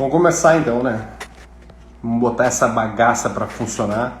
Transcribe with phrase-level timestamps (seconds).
[0.00, 1.10] Vamos começar então, né?
[2.02, 4.18] Vamos botar essa bagaça para funcionar.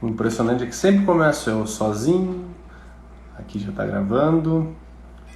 [0.00, 2.48] o impressionante é que sempre começo eu sozinho.
[3.36, 4.76] Aqui já tá gravando.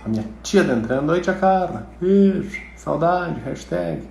[0.04, 1.10] A minha tia tá entrando.
[1.10, 1.88] Oi, tia Carla.
[2.00, 2.62] Beijo.
[2.76, 3.40] Saudade.
[3.40, 4.08] Hashtag.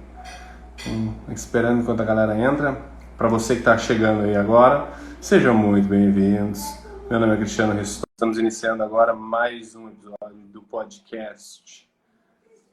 [1.29, 2.77] esperando enquanto a galera entra.
[3.17, 4.89] Para você que está chegando aí agora,
[5.21, 6.61] sejam muito bem-vindos.
[7.09, 8.03] Meu nome é Cristiano Ristor.
[8.11, 11.86] Estamos iniciando agora mais um episódio do podcast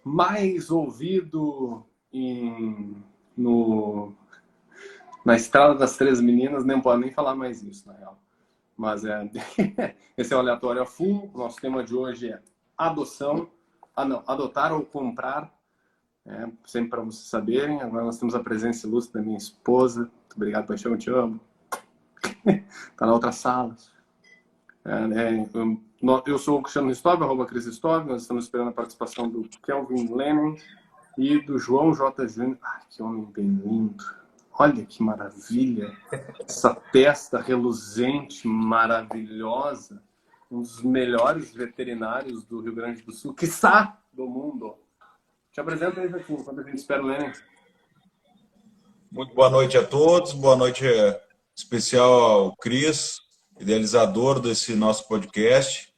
[0.04, 3.02] mais ouvido em,
[3.36, 4.12] no,
[5.24, 6.64] na Estrada das Três Meninas.
[6.64, 8.20] Nem pode nem falar mais isso, na real.
[8.76, 9.30] Mas é,
[10.16, 11.30] esse é o Aleatório a Full.
[11.34, 12.40] Nosso tema de hoje é
[12.76, 13.48] adoção.
[13.96, 15.52] Ah, não, adotar ou comprar.
[16.26, 17.80] É, sempre para vocês saberem.
[17.80, 20.00] Agora nós temos a presença ilustre da minha esposa.
[20.00, 21.40] Muito obrigado, Paixão, te amo.
[22.44, 23.76] Está na outra sala.
[24.84, 25.80] É, né, eu
[26.38, 30.54] sou o Cristiano Ristov, arroba Cris Ristov, nós estamos esperando a participação do Kelvin Lennon
[31.16, 32.28] e do João J.
[32.28, 32.58] Júnior.
[32.62, 34.04] Ah, que homem bem lindo.
[34.52, 35.96] Olha que maravilha.
[36.46, 40.02] Essa testa reluzente, maravilhosa.
[40.50, 44.76] Um dos melhores veterinários do Rio Grande do Sul, quiçá do mundo.
[45.52, 47.32] Te apresento aí, Joaquim, enquanto a gente espera o Lennon.
[49.10, 50.84] Muito boa noite a todos, boa noite
[51.56, 53.20] especial ao Cris,
[53.58, 55.93] idealizador desse nosso podcast,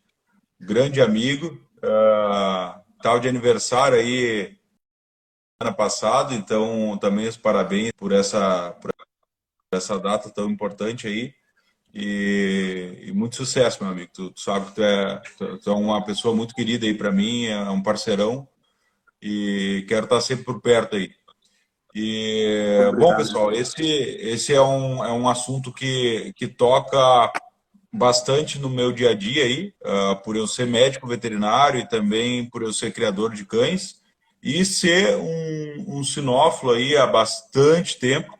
[0.60, 4.56] grande amigo, uh, tal de aniversário aí
[5.60, 8.92] ano passado, então também os parabéns por essa, por
[9.72, 11.34] essa data tão importante aí.
[11.94, 14.10] E, e muito sucesso, meu amigo.
[14.12, 15.22] Tu, tu sabe que tu é,
[15.62, 18.46] tu é uma pessoa muito querida aí para mim, é um parceirão
[19.22, 21.10] e quero estar sempre por perto aí.
[21.94, 27.32] E, bom, pessoal, esse, esse é, um, é um assunto que, que toca
[27.96, 32.44] bastante no meu dia a dia aí, uh, por eu ser médico veterinário e também
[32.44, 33.96] por eu ser criador de cães
[34.42, 38.38] e ser um, um sinófilo aí há bastante tempo,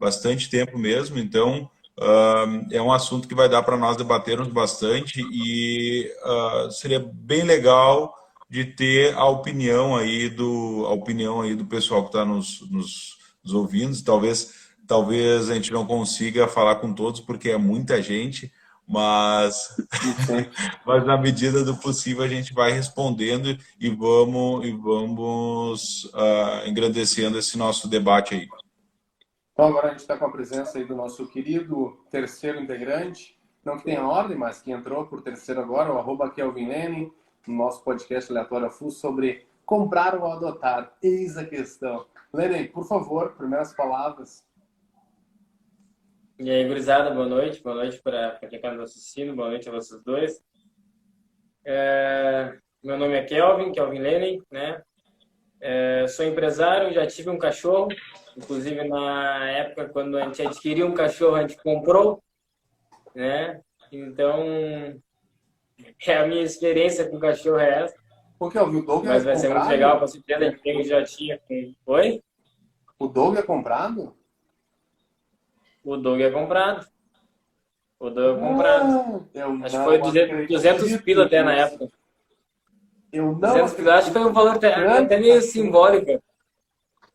[0.00, 1.18] bastante tempo mesmo.
[1.18, 6.98] Então, uh, é um assunto que vai dar para nós debatermos bastante e uh, seria
[6.98, 8.14] bem legal
[8.48, 13.18] de ter a opinião aí do a opinião aí do pessoal que está nos, nos,
[13.42, 14.02] nos ouvindo.
[14.02, 18.52] Talvez talvez a gente não consiga falar com todos porque é muita gente
[18.86, 19.76] mas,
[20.84, 27.38] mas na medida do possível a gente vai respondendo e vamos, e vamos uh, engrandecendo
[27.38, 28.48] esse nosso debate aí.
[29.52, 33.78] Então agora a gente está com a presença aí do nosso querido terceiro integrante, não
[33.78, 37.10] que tenha ordem, mas que entrou por terceiro agora, o arroba Kelvin Lenin,
[37.46, 40.92] no nosso podcast Aleatório Full sobre comprar ou adotar.
[41.02, 42.04] Eis a questão.
[42.32, 44.44] Lenin, por favor, primeiras palavras
[46.38, 47.62] e aí, gurizada, boa noite.
[47.62, 49.36] Boa noite para quem está nos assistindo.
[49.36, 50.42] Boa noite a vocês dois.
[51.64, 54.82] É, meu nome é Kelvin, Kelvin Lenin, né?
[55.60, 57.88] É, sou empresário, já tive um cachorro.
[58.36, 62.20] Inclusive, na época, quando a gente adquiriu um cachorro, a gente comprou,
[63.14, 63.60] né?
[63.92, 64.44] Então,
[66.06, 67.94] é a minha experiência com cachorro é essa.
[68.38, 71.40] Porque o Doug Mas vai ser muito legal, com certeza a gente já tinha.
[71.86, 72.20] Oi?
[72.98, 74.16] O Doug é comprado?
[75.84, 76.86] O Doug é comprado.
[78.00, 79.28] O Doug é comprado.
[79.36, 81.88] Ah, acho que foi 200, 200 pila até na época.
[83.12, 86.22] Eu não 200 pila, acho que foi um valor até, até meio simbólico.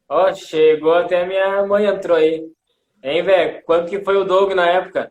[0.07, 2.47] Ó, chegou até a minha mãe entrou aí.
[3.03, 3.63] Hein, velho?
[3.63, 5.09] Quanto que foi o Doug na época?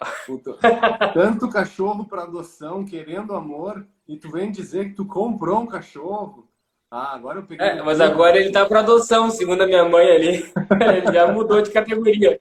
[1.14, 6.48] Tanto cachorro para adoção, querendo amor, e tu vem dizer que tu comprou um cachorro.
[6.90, 7.66] Ah, agora eu peguei.
[7.66, 10.52] É, mas agora ele tá para adoção, segundo a minha mãe ali.
[10.96, 12.40] ele já mudou de categoria.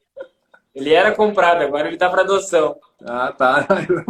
[0.73, 2.79] Ele era comprado, agora ele tá para adoção.
[3.05, 3.67] Ah, tá.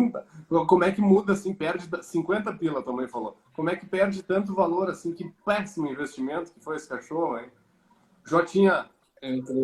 [0.68, 3.38] Como é que muda assim, perde 50 pila, tua mãe falou.
[3.54, 5.14] Como é que perde tanto valor assim?
[5.14, 7.50] Que péssimo investimento que foi esse cachorro, hein?
[8.26, 8.86] Jotinha,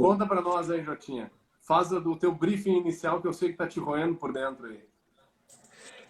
[0.02, 1.32] conta para nós aí, Jotinha.
[1.62, 4.84] Faz do teu briefing inicial que eu sei que tá te roendo por dentro aí.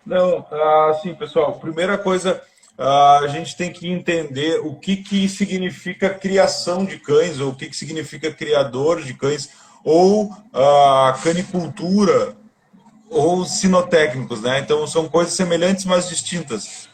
[0.05, 0.47] Não,
[0.89, 2.41] assim, pessoal, primeira coisa,
[2.77, 7.67] a gente tem que entender o que, que significa criação de cães, ou o que,
[7.67, 9.49] que significa criador de cães,
[9.83, 12.35] ou a canicultura,
[13.09, 14.59] ou sinotécnicos, né?
[14.59, 16.89] Então, são coisas semelhantes, mas distintas.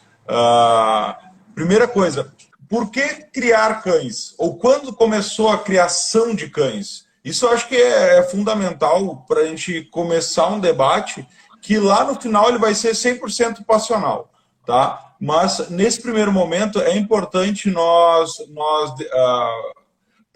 [1.54, 2.32] primeira coisa,
[2.68, 4.34] por que criar cães?
[4.38, 7.06] Ou quando começou a criação de cães?
[7.24, 11.26] Isso eu acho que é, é fundamental para a gente começar um debate
[11.60, 14.30] que lá no final ele vai ser 100% passional,
[14.64, 15.14] tá?
[15.20, 19.72] Mas nesse primeiro momento é importante nós, nós uh,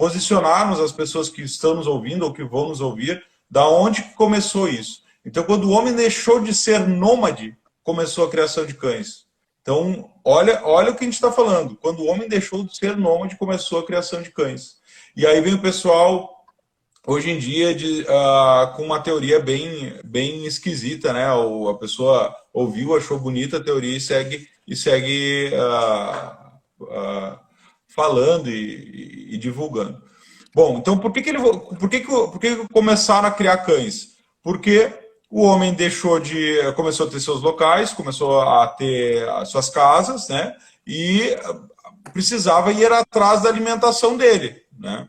[0.01, 4.67] posicionarmos as pessoas que estão nos ouvindo ou que vão nos ouvir da onde começou
[4.67, 5.03] isso.
[5.27, 7.55] Então, quando o homem deixou de ser nômade,
[7.85, 9.27] começou a criação de cães.
[9.61, 11.77] Então, olha, olha o que a gente está falando.
[11.77, 14.77] Quando o homem deixou de ser nômade, começou a criação de cães.
[15.15, 16.47] E aí vem o pessoal,
[17.07, 21.31] hoje em dia, de, uh, com uma teoria bem, bem esquisita, né?
[21.35, 27.50] Ou a pessoa ouviu, achou bonita a teoria e segue, e segue uh, uh,
[27.95, 30.03] falando e, e, divulgando.
[30.55, 33.59] Bom, então por que, que, ele, por que, que, por que, que começaram a criar
[33.59, 34.17] cães?
[34.43, 34.93] Porque
[35.31, 36.73] o homem deixou de.
[36.75, 40.57] começou a ter seus locais, começou a ter as suas casas, né?
[40.87, 41.37] E
[42.13, 45.09] precisava ir atrás da alimentação dele, né?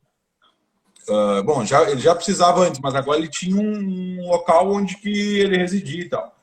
[1.10, 5.39] Uh, bom, já, ele já precisava antes, mas agora ele tinha um local onde que
[5.39, 6.36] ele residia e tal.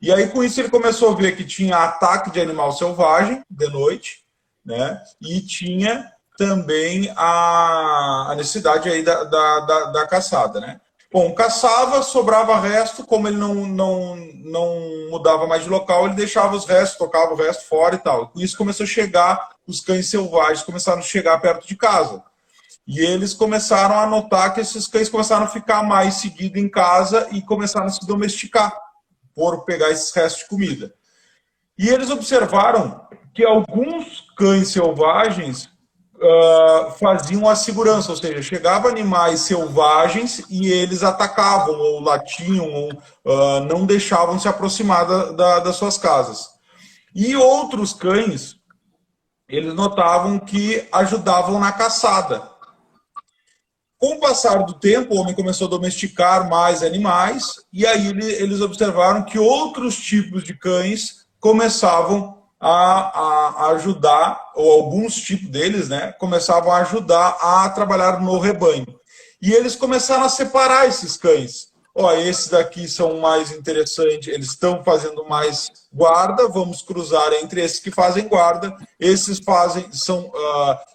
[0.00, 3.68] E aí, com isso, ele começou a ver que tinha ataque de animal selvagem de
[3.68, 4.25] noite,
[4.66, 5.00] né?
[5.22, 10.80] E tinha também a, a necessidade aí da, da, da, da caçada, né?
[11.12, 16.54] Bom, caçava, sobrava resto, como ele não, não, não mudava mais de local, ele deixava
[16.54, 18.28] os restos, tocava o resto fora e tal.
[18.28, 22.22] Com isso começou a chegar, os cães selvagens começaram a chegar perto de casa.
[22.86, 27.28] E eles começaram a notar que esses cães começaram a ficar mais seguidos em casa
[27.32, 28.76] e começaram a se domesticar
[29.34, 30.92] por pegar esses restos de comida.
[31.78, 35.70] E eles observaram que alguns cães selvagens
[36.16, 42.92] uh, faziam a segurança, ou seja, chegavam animais selvagens e eles atacavam ou latiam ou
[42.92, 46.48] uh, não deixavam se aproximar da, da, das suas casas.
[47.14, 48.56] E outros cães,
[49.48, 52.42] eles notavam que ajudavam na caçada.
[53.98, 58.60] Com o passar do tempo, o homem começou a domesticar mais animais, e aí eles
[58.60, 66.12] observaram que outros tipos de cães começavam a, a, ajudar, ou alguns tipos deles, né,
[66.12, 68.86] começavam a ajudar a trabalhar no rebanho.
[69.40, 71.68] E eles começaram a separar esses cães.
[71.98, 77.80] Ó, esses daqui são mais interessantes, eles estão fazendo mais guarda, vamos cruzar entre esses
[77.80, 80.30] que fazem guarda, esses fazem, são,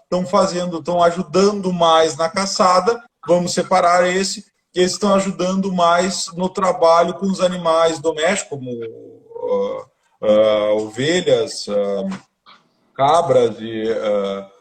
[0.03, 6.27] estão uh, fazendo, estão ajudando mais na caçada, vamos separar esse, esses estão ajudando mais
[6.35, 9.90] no trabalho com os animais domésticos, como uh,
[10.21, 12.07] uh, ovelhas, uh,
[12.93, 14.51] cabras e uh,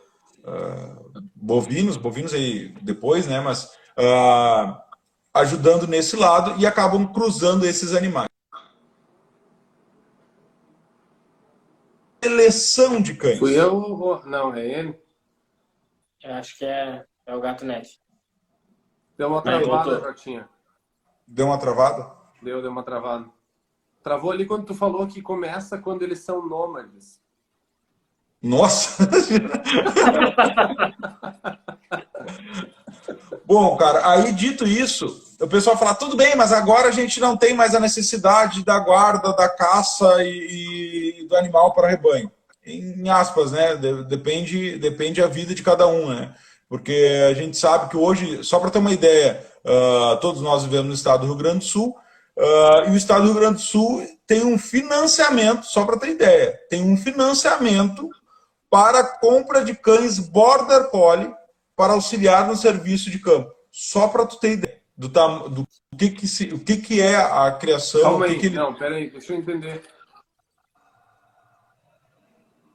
[1.35, 3.41] bovinos, bovinos aí depois, né?
[3.41, 3.71] Mas
[5.35, 8.29] ajudando nesse lado e acabam cruzando esses animais.
[12.23, 13.39] Seleção de cães.
[13.39, 14.23] Fui eu?
[14.27, 15.01] Não, é ele?
[16.23, 18.01] Eu acho que é, é o gato net.
[19.17, 20.49] Deu uma travada, Jotinha.
[21.27, 22.13] Deu uma travada?
[22.43, 23.29] Deu, deu uma travada.
[24.03, 27.21] Travou ali quando tu falou que começa quando eles são nômades.
[28.43, 29.07] Nossa!
[33.45, 37.37] Bom, cara, aí dito isso, o pessoal fala, tudo bem, mas agora a gente não
[37.37, 42.31] tem mais a necessidade da guarda, da caça e, e do animal para rebanho.
[42.65, 43.75] Em aspas, né?
[44.09, 46.35] Depende, depende a vida de cada um, né?
[46.69, 50.87] Porque a gente sabe que hoje, só para ter uma ideia, uh, todos nós vivemos
[50.87, 51.97] no estado do Rio Grande do Sul,
[52.41, 56.13] Uh, e o Estado do Rio Grande do Sul tem um financiamento, só para ter
[56.13, 58.09] ideia, tem um financiamento
[58.71, 61.35] para compra de cães Border Collie
[61.77, 63.53] para auxiliar no serviço de campo.
[63.71, 65.09] Só para tu ter ideia do,
[65.51, 68.01] do, que, que, se, o que, que é a criação.
[68.01, 69.83] Calma aí, que não, peraí, deixa eu entender.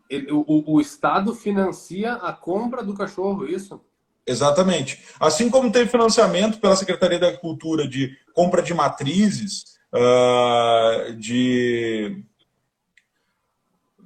[0.08, 3.84] Ele, o, o Estado financia a compra do cachorro, isso?
[4.28, 5.04] Exatamente.
[5.20, 12.24] Assim como tem financiamento pela Secretaria da Agricultura de compra de matrizes, uh, de.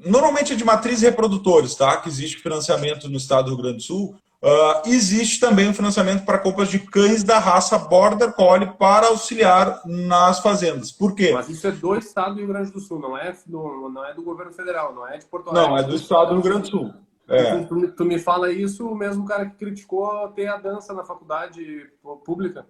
[0.05, 1.97] Normalmente é de matrizes reprodutores, tá?
[1.97, 4.15] Que existe financiamento no estado do Rio Grande do Sul.
[4.41, 9.81] Uh, existe também um financiamento para compras de cães da raça Border Collie para auxiliar
[9.85, 10.93] nas fazendas.
[10.93, 11.31] Por quê?
[11.33, 14.13] Mas isso é do estado do Rio Grande do Sul, não é do, não é
[14.13, 15.69] do governo federal, não é de Porto Alegre.
[15.69, 16.93] Não, é do estado do Rio Grande do Sul.
[17.29, 17.63] É.
[17.63, 21.87] Tu, tu, me fala isso, o mesmo cara que criticou ter a dança na faculdade
[22.25, 22.65] pública.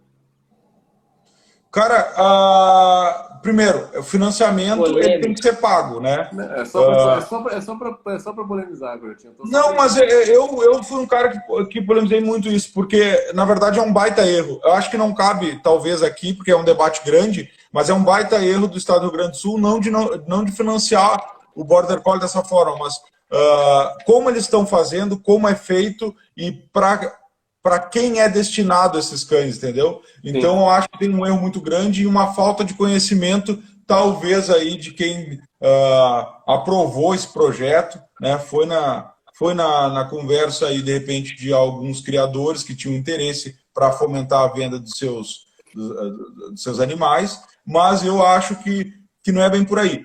[1.71, 6.27] Cara, uh, primeiro, o financiamento ele tem que ser pago, né?
[6.57, 9.35] É só para uh, é é é polemizar, Bertinho.
[9.45, 13.77] Não, mas eu, eu fui um cara que, que polemizei muito isso, porque na verdade
[13.77, 14.59] é um baita erro.
[14.63, 18.03] Eu acho que não cabe, talvez, aqui, porque é um debate grande, mas é um
[18.03, 21.23] baita erro do Estado do Rio Grande do Sul não de, não, não de financiar
[21.53, 22.95] o Border Collie dessa forma, mas
[23.31, 29.57] uh, como eles estão fazendo, como é feito e para quem é destinado esses cães,
[29.57, 30.01] entendeu?
[30.23, 30.59] Então Sim.
[30.59, 34.75] eu acho que tem um erro muito grande e uma falta de conhecimento, talvez aí
[34.75, 38.37] de quem uh, aprovou esse projeto, né?
[38.37, 43.55] Foi na foi na, na conversa aí de repente de alguns criadores que tinham interesse
[43.73, 48.93] para fomentar a venda dos seus dos seus animais, mas eu acho que
[49.23, 50.03] que não é bem por aí.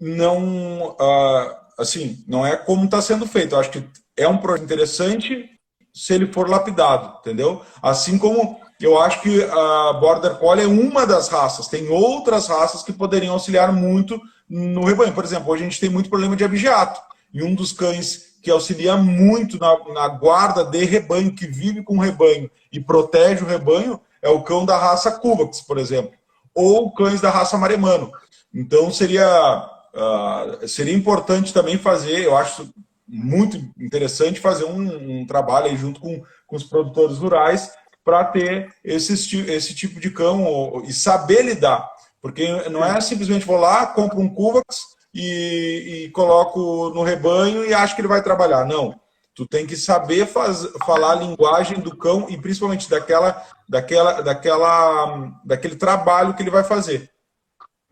[0.00, 3.54] Não uh, assim, não é como está sendo feito.
[3.54, 3.84] Eu acho que
[4.16, 5.48] é um projeto interessante
[5.92, 7.62] se ele for lapidado, entendeu?
[7.82, 11.68] Assim como eu acho que a Border Collie é uma das raças.
[11.68, 15.12] Tem outras raças que poderiam auxiliar muito no rebanho.
[15.12, 17.00] Por exemplo, hoje a gente tem muito problema de abigeato.
[17.32, 21.96] E um dos cães que auxilia muito na, na guarda de rebanho, que vive com
[21.96, 26.12] o rebanho e protege o rebanho, é o cão da raça Cuvax, por exemplo.
[26.54, 28.10] Ou cães da raça Maremano.
[28.52, 32.72] Então seria, uh, seria importante também fazer, eu acho
[33.06, 37.72] muito interessante fazer um, um trabalho junto com, com os produtores rurais
[38.04, 39.12] para ter esse,
[39.50, 41.90] esse tipo de cão e saber lidar.
[42.22, 44.78] Porque não é simplesmente vou lá, compro um Cuvax
[45.12, 48.64] e, e coloco no rebanho e acho que ele vai trabalhar.
[48.64, 48.98] Não.
[49.34, 55.32] Tu tem que saber faz, falar a linguagem do cão e principalmente daquela, daquela, daquela,
[55.44, 57.10] daquele trabalho que ele vai fazer.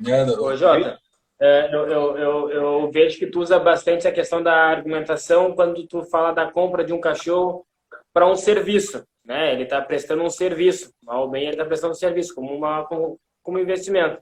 [0.06, 0.98] É, Ô, Jota,
[1.40, 6.02] eu, eu, eu, eu, vejo que tu usa bastante a questão da argumentação quando tu
[6.02, 7.64] fala da compra de um cachorro
[8.12, 9.04] para um serviço.
[9.24, 9.52] Né?
[9.52, 12.84] Ele está prestando um serviço, mal ou bem ele está prestando um serviço, como, uma,
[12.86, 14.20] como, como investimento.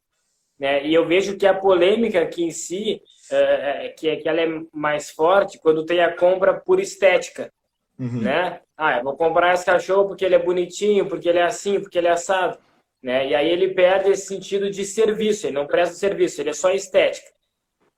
[0.59, 0.85] Né?
[0.87, 4.41] E eu vejo que a polêmica aqui em si, é, é, que, é, que ela
[4.41, 7.53] é mais forte quando tem a compra por estética.
[7.99, 8.23] Uhum.
[8.23, 8.61] Né?
[8.77, 11.97] Ah, eu vou comprar esse cachorro porque ele é bonitinho, porque ele é assim, porque
[11.97, 12.59] ele é assado.
[13.07, 13.29] Né?
[13.29, 16.73] E aí ele perde esse sentido de serviço, ele não presta serviço, ele é só
[16.73, 17.29] estética.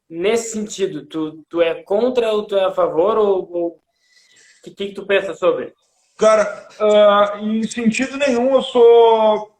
[0.06, 3.16] Nesse sentido, tu, tu é contra ou tu é a favor?
[3.16, 3.80] Ou o
[4.62, 5.72] que, que tu pensa sobre?
[6.18, 9.50] Cara, uh, em sentido nenhum eu sou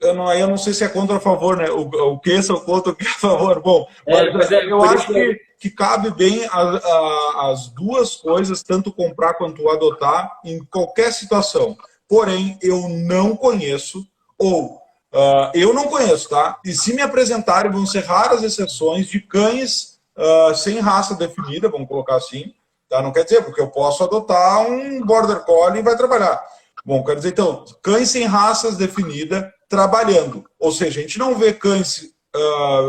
[0.00, 1.70] eu não, eu não sei se é contra ou a favor, né?
[1.70, 3.62] O, o que sou contra, o que é a favor.
[3.62, 8.64] Bom, é, mas, é, eu acho que, que cabe bem a, a, as duas coisas,
[8.64, 11.76] tanto comprar quanto adotar, em qualquer situação.
[12.08, 14.04] Porém, eu não conheço,
[14.42, 14.74] ou
[15.14, 16.58] uh, eu não conheço, tá?
[16.64, 21.88] E se me apresentarem, vão ser raras exceções de cães uh, sem raça definida, vamos
[21.88, 22.52] colocar assim.
[22.88, 23.00] Tá?
[23.00, 26.42] Não quer dizer, porque eu posso adotar um Border Collie e vai trabalhar.
[26.84, 30.44] Bom, quer dizer, então, cães sem raças definida trabalhando.
[30.58, 32.12] Ou seja, a gente não vê cães.
[32.34, 32.88] Uh,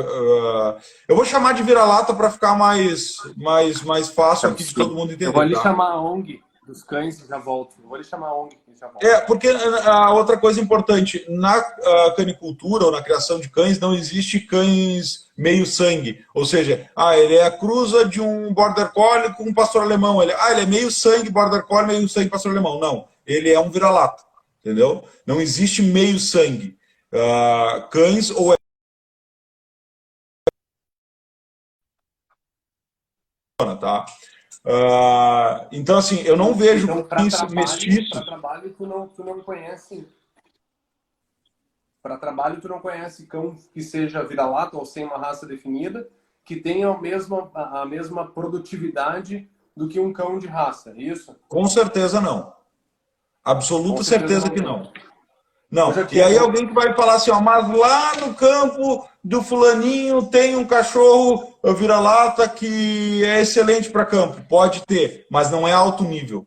[0.69, 4.95] uh, eu vou chamar de vira-lata para ficar mais, mais, mais fácil aqui de todo
[4.95, 5.27] mundo entender.
[5.27, 5.61] Eu vou lhe tá?
[5.61, 7.75] chamar a ONG dos cães e já volto.
[7.79, 8.57] Eu vou lhe chamar a ONG.
[9.01, 13.93] É, porque a outra coisa importante, na uh, canicultura ou na criação de cães, não
[13.93, 16.23] existe cães meio sangue.
[16.33, 20.21] Ou seja, ah, ele é a cruza de um border collie com um pastor alemão.
[20.21, 22.79] Ele, ah, ele é meio sangue border collie, meio sangue pastor alemão.
[22.79, 24.23] Não, ele é um vira-lata
[24.63, 25.07] entendeu?
[25.27, 26.77] Não existe meio sangue.
[27.11, 28.55] Uh, cães ou é
[33.79, 34.05] tá?
[34.65, 38.09] Uh, então, assim, eu não vejo então, cães mestiços.
[38.09, 40.07] Para trabalho, tu não, tu não conhece.
[42.01, 46.09] Para trabalho, tu não conhece cão que seja vira-lata ou sem uma raça definida,
[46.45, 51.35] que tenha a mesma, a mesma produtividade do que um cão de raça, é isso?
[51.47, 52.53] Com certeza não.
[53.43, 54.79] Absoluta certeza, que não.
[54.79, 54.91] Não,
[56.11, 60.55] e aí alguém que vai falar assim, ó, mas lá no campo do fulaninho tem
[60.55, 64.39] um cachorro vira-lata que é excelente para campo.
[64.47, 66.45] Pode ter, mas não é alto nível.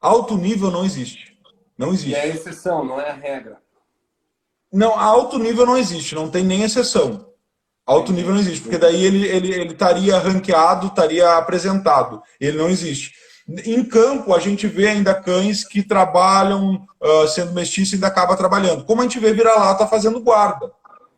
[0.00, 1.36] Alto nível não existe.
[1.76, 2.10] Não existe.
[2.10, 3.58] E é exceção, não é a regra.
[4.72, 7.28] Não, alto nível não existe, não tem nem exceção.
[7.86, 12.22] Alto nível não existe, porque daí ele, ele, ele estaria ranqueado, estaria apresentado.
[12.40, 13.12] Ele não existe.
[13.46, 18.36] Em campo, a gente vê ainda cães que trabalham uh, sendo mestiço e ainda acaba
[18.36, 18.84] trabalhando.
[18.84, 20.72] Como a gente vê vira-lata fazendo guarda,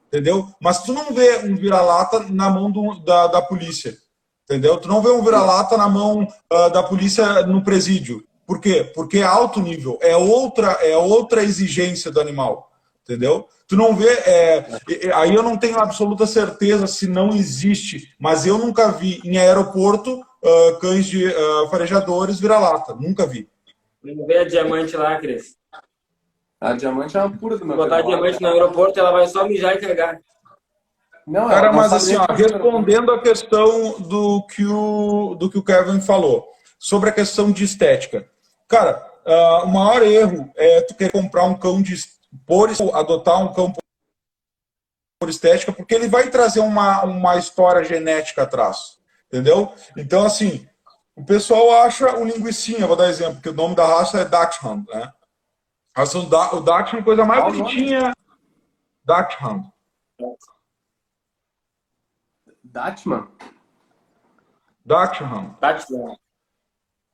[0.08, 0.48] entendeu?
[0.60, 3.96] Mas tu não vê um vira-lata na mão do, da, da polícia,
[4.44, 4.76] entendeu?
[4.78, 8.24] Tu não vê um vira-lata na mão uh, da polícia no presídio.
[8.44, 8.90] Por quê?
[8.94, 12.72] Porque é alto nível, é outra, é outra exigência do animal,
[13.04, 13.48] entendeu?
[13.68, 14.64] Tu não vê, é,
[15.14, 20.24] aí eu não tenho absoluta certeza se não existe, mas eu nunca vi em aeroporto
[20.46, 22.94] uh, cães de uh, farejadores vira-lata.
[22.94, 23.48] Nunca vi.
[24.02, 25.56] Não vê a diamante lá, Cris.
[26.60, 29.46] A diamante é uma pura do meu Botar a diamante no aeroporto, ela vai só
[29.46, 30.20] mijar e carregar.
[31.26, 36.00] Não, Cara, mas assim, ó, respondendo a questão do que, o, do que o Kevin
[36.00, 36.48] falou,
[36.78, 38.28] sobre a questão de estética.
[38.68, 41.96] Cara, uh, o maior erro é tu querer comprar um cão de
[42.46, 43.72] por adotar um cão
[45.18, 48.95] por estética, porque ele vai trazer uma, uma história genética atrás.
[49.36, 49.74] Entendeu?
[49.98, 50.66] Então, assim,
[51.14, 54.88] o pessoal acha o linguicinha, vou dar exemplo, que o nome da raça é Dachshund,
[54.88, 55.12] né?
[55.94, 58.14] Raça, o Dachshund é a coisa mais Qual bonitinha.
[59.04, 59.70] Dachshund.
[62.64, 63.28] Dachshund?
[64.86, 65.56] Dachshund.
[65.60, 66.16] Dachshund.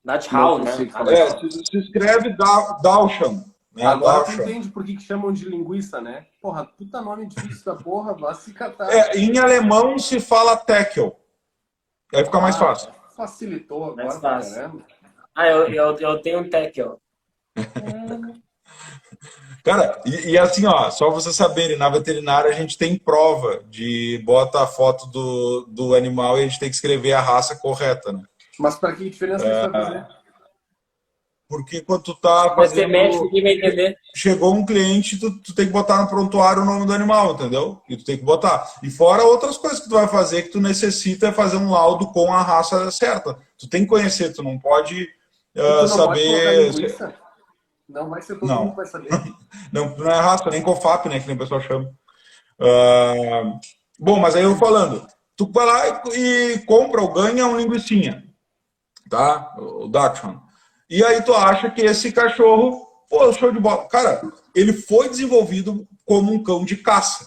[0.04, 1.12] Dachshund, né?
[1.12, 2.36] É, se, se escreve
[2.82, 3.52] Dachshund.
[3.74, 3.84] Né?
[3.84, 6.26] Agora tu entende por que, que chamam de linguiça, né?
[6.40, 8.88] Porra, puta nome difícil da porra, vai se catar.
[8.92, 11.18] É, em alemão se fala Tekel.
[12.12, 12.90] Aí fica mais ah, fácil.
[13.16, 14.54] facilitou agora Mais fácil.
[14.54, 14.84] caramba.
[15.34, 16.96] Ah, eu, eu, eu tenho um tech, ó.
[19.64, 24.20] Cara, e, e assim, ó, só vocês saberem, na veterinária a gente tem prova de
[24.24, 28.12] bota a foto do, do animal e a gente tem que escrever a raça correta,
[28.12, 28.24] né?
[28.58, 30.06] Mas pra que diferença isso vai fazer?
[31.52, 33.32] Porque quando tu tá Vai ser médico, fazendo...
[33.34, 33.96] ninguém vai entender.
[34.16, 37.82] Chegou um cliente, tu, tu tem que botar no prontuário o nome do animal, entendeu?
[37.90, 38.72] E tu tem que botar.
[38.82, 42.06] E fora outras coisas que tu vai fazer que tu necessita é fazer um laudo
[42.06, 43.36] com a raça certa.
[43.58, 45.06] Tu tem que conhecer, tu não pode
[45.54, 46.70] Tu ah, não pode saber...
[46.70, 47.14] linguiça?
[47.88, 48.60] Não vai ser todo Não.
[48.60, 49.10] mundo que vai saber.
[49.70, 51.20] Não, não é raça, nem COFAP, né?
[51.20, 51.90] Que nem o pessoal chama.
[52.58, 53.58] Ah,
[53.98, 55.06] bom, mas aí eu falando,
[55.36, 58.24] tu vai lá e, e compra ou ganha um linguicinha,
[59.10, 59.54] tá?
[59.58, 60.40] O Dachshund.
[60.92, 63.88] E aí tu acha que esse cachorro, pô, show de bola.
[63.88, 64.20] Cara,
[64.54, 67.26] ele foi desenvolvido como um cão de caça.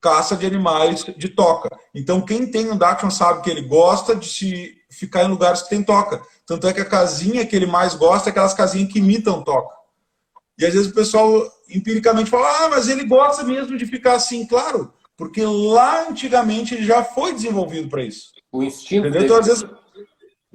[0.00, 1.68] Caça de animais de toca.
[1.94, 5.68] Então, quem tem um Dachshund sabe que ele gosta de se ficar em lugares que
[5.68, 6.20] tem toca.
[6.44, 9.72] Tanto é que a casinha que ele mais gosta é aquelas casinhas que imitam toca.
[10.58, 11.30] E às vezes o pessoal
[11.70, 14.44] empiricamente fala, ah, mas ele gosta mesmo de ficar assim.
[14.44, 18.32] Claro, porque lá antigamente ele já foi desenvolvido para isso.
[18.50, 19.22] O instinto Entendeu?
[19.26, 19.64] Então, às vezes,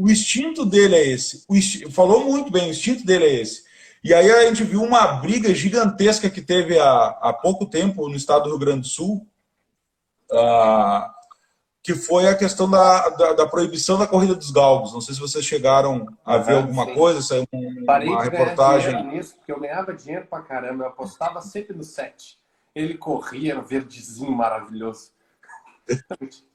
[0.04, 1.44] o instinto dele é esse.
[1.48, 3.64] O insti- Falou muito bem, o instinto dele é esse.
[4.04, 8.16] E aí a gente viu uma briga gigantesca que teve há, há pouco tempo no
[8.16, 9.28] estado do Rio Grande do Sul,
[10.32, 11.14] ah,
[11.84, 14.94] que foi a questão da, da, da proibição da corrida dos galgos.
[14.94, 16.94] Não sei se vocês chegaram a ver Aham, alguma sim.
[16.94, 19.04] coisa, saiu um- Parei uma reportagem.
[19.08, 20.84] nisso, porque eu ganhava dinheiro pra caramba.
[20.86, 22.40] Eu apostava sempre no set.
[22.74, 25.12] Ele corria, era um verdezinho maravilhoso.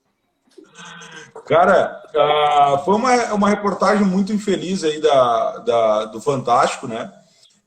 [1.46, 7.12] Cara, ah, foi uma, uma reportagem muito infeliz aí da, da- do Fantástico, né?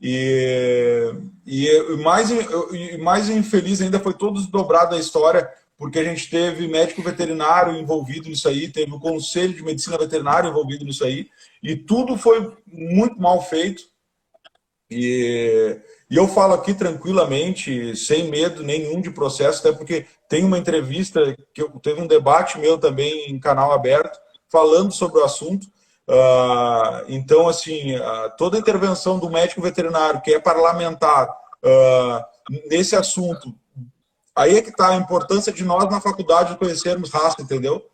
[0.02, 1.14] E,
[1.46, 6.68] e mais, e mais infeliz ainda foi todo desdobrado a história, porque a gente teve
[6.68, 11.28] médico veterinário envolvido nisso aí, teve o Conselho de Medicina Veterinária envolvido nisso aí,
[11.64, 13.84] e tudo foi muito mal feito.
[14.90, 20.58] E, e eu falo aqui tranquilamente, sem medo nenhum de processo, até porque tem uma
[20.58, 24.20] entrevista que eu, teve um debate meu também em canal aberto
[24.52, 25.68] falando sobre o assunto.
[26.08, 31.30] Ah, então, assim, ah, toda intervenção do médico veterinário que é parlamentar
[31.64, 32.26] ah,
[32.68, 33.54] nesse assunto,
[34.36, 37.86] aí é que está a importância de nós na faculdade conhecermos raça, entendeu?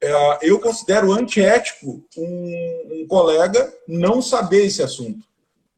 [0.00, 5.24] É, eu considero antiético um, um colega não saber esse assunto.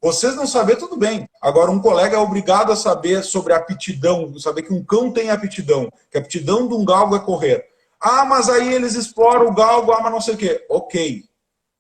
[0.05, 1.27] Vocês não saber, tudo bem.
[1.41, 5.31] Agora, um colega é obrigado a saber sobre a aptidão, saber que um cão tem
[5.31, 7.65] aptidão, que a aptidão de um galgo é correr.
[7.99, 10.63] Ah, mas aí eles exploram o galgo, ah, mas não sei o quê.
[10.69, 11.23] Ok.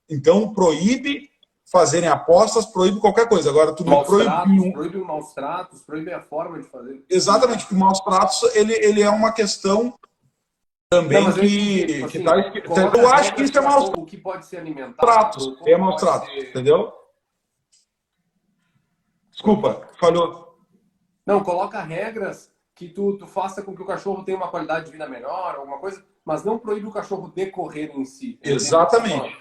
[0.08, 1.28] Então, proíbe
[1.70, 3.50] fazerem apostas, proíbe qualquer coisa.
[3.50, 4.24] Agora, tu não proíbe...
[4.24, 7.04] tratos, proíbe os maus tratos, proíbe a forma de fazer.
[7.10, 9.92] Exatamente, que maus tratos, ele, ele é uma questão
[10.90, 12.70] também Não, que, tipo que assim, tá escrito.
[12.70, 14.96] coloca Eu acho que isso é maus O que pode ser alimentado.
[14.96, 15.46] tratos.
[15.46, 16.90] o que É maus tratos, ser- entendeu?
[19.34, 20.58] Desculpa, falhou.
[21.26, 24.92] Não, coloca regras que tu, tu faça com que o cachorro tenha uma qualidade de
[24.92, 28.38] vida melhor, alguma coisa, mas não proíbe o cachorro decorrer em si.
[28.42, 29.36] Exatamente.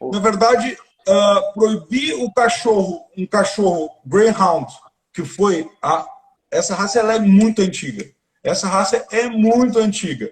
[0.00, 0.76] Na verdade,
[1.08, 4.72] ah, proibir o cachorro, um cachorro Greyhound,
[5.12, 6.06] que foi a.
[6.50, 8.04] Essa raça ela é muito antiga.
[8.42, 10.30] Essa raça é muito antiga.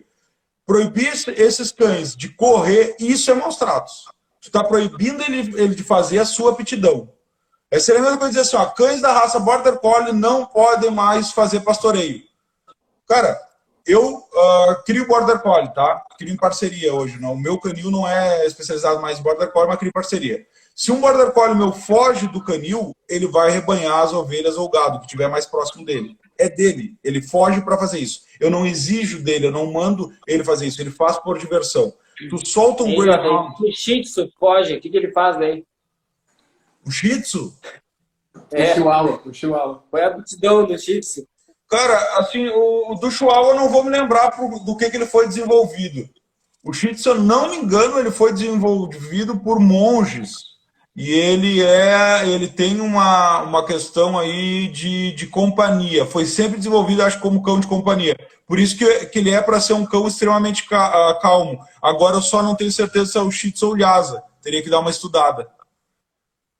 [0.66, 4.04] Proibir esse- esses cães de correr, isso é maus tratos.
[4.40, 7.12] Tu está proibindo ele, ele de fazer a sua aptidão.
[7.74, 11.60] É mesma coisa dizer assim, ó, cães da raça Border Collie não podem mais fazer
[11.60, 12.22] pastoreio.
[13.08, 13.36] Cara,
[13.84, 16.04] eu ah, crio Border Collie, tá?
[16.16, 17.20] Crio em parceria hoje.
[17.20, 17.32] Não?
[17.32, 20.46] O meu canil não é especializado mais em Border Collie, mas crio em parceria.
[20.74, 24.70] Se um Border Collie meu foge do canil, ele vai rebanhar as ovelhas ou o
[24.70, 26.16] gado que estiver mais próximo dele.
[26.38, 26.96] É dele.
[27.02, 28.22] Ele foge para fazer isso.
[28.40, 30.80] Eu não exijo dele, eu não mando ele fazer isso.
[30.80, 31.92] Ele faz por diversão.
[32.30, 35.64] Tu solta um Greyhound, O Tzu foge, o que, que ele faz daí?
[36.86, 37.52] O Shih Tzu,
[38.52, 39.82] O É, chihuahua, o chihuahua.
[39.90, 41.26] foi a aptidão do Shih Tzu.
[41.68, 44.96] Cara, assim, o, o do Chihuahua eu não vou me lembrar por- do que, que
[44.96, 46.08] ele foi desenvolvido.
[46.62, 50.52] O Shih Tzu, se eu não me engano, ele foi desenvolvido por monges.
[50.96, 56.06] E ele é, ele tem uma, uma questão aí de, de companhia.
[56.06, 58.14] Foi sempre desenvolvido, acho, como cão de companhia.
[58.46, 61.58] Por isso que, que ele é para ser um cão extremamente ah, calmo.
[61.82, 64.22] Agora eu só não tenho certeza se é o Shih Tzu ou o Lhasa.
[64.40, 65.48] Teria que dar uma estudada.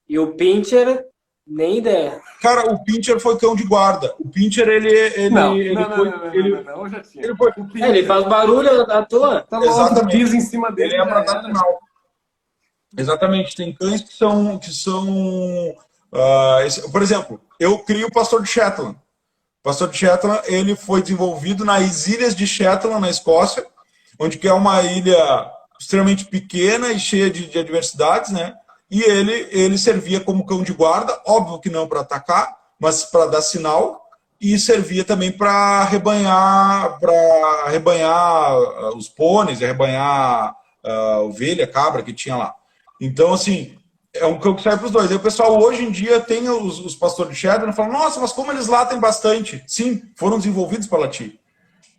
[0.08, 1.06] E o Pincher,
[1.46, 2.20] nem ideia.
[2.42, 4.14] Cara, o Pincher foi cão de guarda.
[4.18, 6.10] O Pincher, ele, ele, Não, ele não, não, foi.
[6.10, 7.24] não, não, ele, não, não, eu já tinha.
[7.24, 9.40] ele foi O É, ele faz barulho à toa.
[9.42, 10.36] Tá Exatamente.
[10.36, 10.94] em cima dele.
[10.94, 11.14] Ele é já era.
[11.20, 11.78] maternal.
[12.96, 13.56] Exatamente.
[13.56, 14.58] Tem cães que são.
[14.58, 15.74] Que são
[16.12, 18.94] ah, esse- por exemplo, eu crio o pastor de Shetland.
[19.60, 23.66] O pastor de Shetland ele foi desenvolvido nas ilhas de Shetland, na Escócia,
[24.20, 28.54] onde que é uma ilha extremamente pequena e cheia de, de adversidades, né?
[28.94, 33.26] E ele, ele servia como cão de guarda, óbvio que não para atacar, mas para
[33.26, 34.00] dar sinal,
[34.40, 40.54] e servia também para rebanhar, para rebanhar uh, os pôneis, rebanhar
[40.84, 42.54] uh, a ovelha, cabra que tinha lá.
[43.00, 43.76] Então, assim,
[44.14, 45.10] é um cão que serve para os dois.
[45.10, 48.30] Aí o pessoal hoje em dia tem os, os pastores de e falam, nossa, mas
[48.30, 49.64] como eles latem bastante?
[49.66, 51.40] Sim, foram desenvolvidos para latir.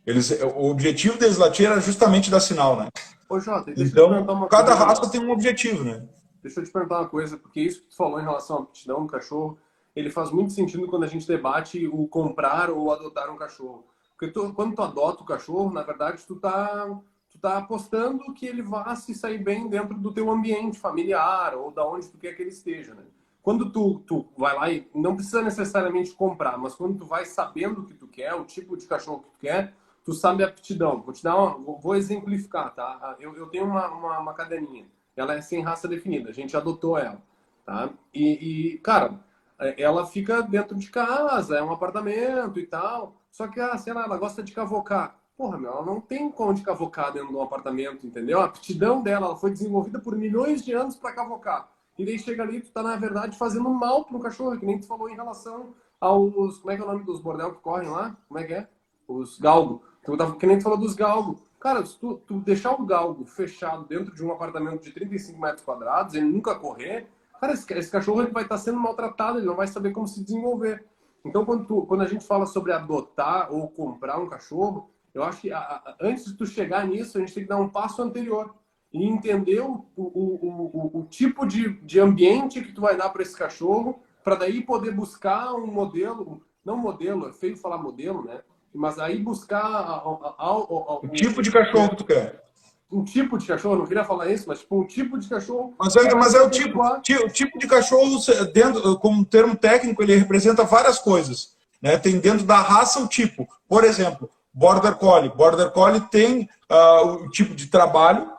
[0.08, 2.88] Eles, o objetivo deles latir era justamente dar sinal, né?
[3.28, 6.02] Ô, Jota, então, cada raça tem um objetivo, né?
[6.46, 9.02] Deixa eu te perguntar uma coisa, porque isso que tu falou em relação à aptidão
[9.02, 9.58] do cachorro,
[9.96, 13.84] ele faz muito sentido quando a gente debate o comprar ou adotar um cachorro.
[14.12, 16.88] Porque tu, quando tu adota o cachorro, na verdade, tu tá,
[17.32, 21.72] tu tá apostando que ele vá se sair bem dentro do teu ambiente familiar ou
[21.72, 23.06] da onde tu quer que ele esteja, né?
[23.42, 27.82] Quando tu, tu vai lá e não precisa necessariamente comprar, mas quando tu vai sabendo
[27.82, 31.02] o que tu quer, o tipo de cachorro que tu quer, tu sabe a aptidão.
[31.02, 33.16] Vou te dar uma, vou exemplificar, tá?
[33.20, 36.98] Eu, eu tenho uma, uma, uma cadelinha, ela é sem raça definida, a gente adotou
[36.98, 37.22] ela,
[37.66, 37.90] tá?
[38.14, 39.20] E, e cara,
[39.60, 43.16] é, ela fica dentro de casa, é um apartamento e tal.
[43.32, 45.20] Só que, ah, sei lá, ela gosta de cavocar.
[45.38, 48.40] Porra, meu, ela não tem onde cavocar dentro de um apartamento, entendeu?
[48.40, 51.70] A aptidão dela ela foi desenvolvida por milhões de anos para cavocar.
[51.98, 54.88] E daí chega ali, tu tá, na verdade, fazendo mal pro cachorro, que nem tu
[54.88, 56.60] falou em relação aos.
[56.60, 58.16] Como é que é o nome dos bordel que correm lá?
[58.28, 58.68] Como é que é?
[59.08, 59.84] Os galgo.
[60.18, 61.42] Tá, que nem tu falou dos galgo.
[61.66, 65.64] Cara, se tu, tu deixar o galgo fechado dentro de um apartamento de 35 metros
[65.66, 67.08] quadrados, ele nunca correr,
[67.40, 70.24] Cara, esse, esse cachorro ele vai estar sendo maltratado, ele não vai saber como se
[70.24, 70.86] desenvolver.
[71.26, 75.42] Então, quando, tu, quando a gente fala sobre adotar ou comprar um cachorro, eu acho
[75.42, 78.00] que a, a, antes de tu chegar nisso, a gente tem que dar um passo
[78.04, 78.54] anterior
[78.94, 83.24] e entender o, o, o, o tipo de, de ambiente que tu vai dar para
[83.24, 88.42] esse cachorro, para daí poder buscar um modelo, não modelo, é feio falar modelo, né?
[88.76, 92.46] Mas aí buscar o tipo de cachorro que tu quer
[92.92, 95.74] um tipo de cachorro, não queria falar isso, mas tipo, um tipo de cachorro.
[95.78, 98.18] Mas é, mas é o tipo, o tipo de cachorro,
[98.54, 101.56] dentro, como termo técnico, ele representa várias coisas.
[101.82, 101.98] Né?
[101.98, 103.48] Tem dentro da raça o tipo.
[103.68, 105.30] Por exemplo, Border Collie.
[105.30, 108.30] Border Collie tem uh, o tipo de trabalho,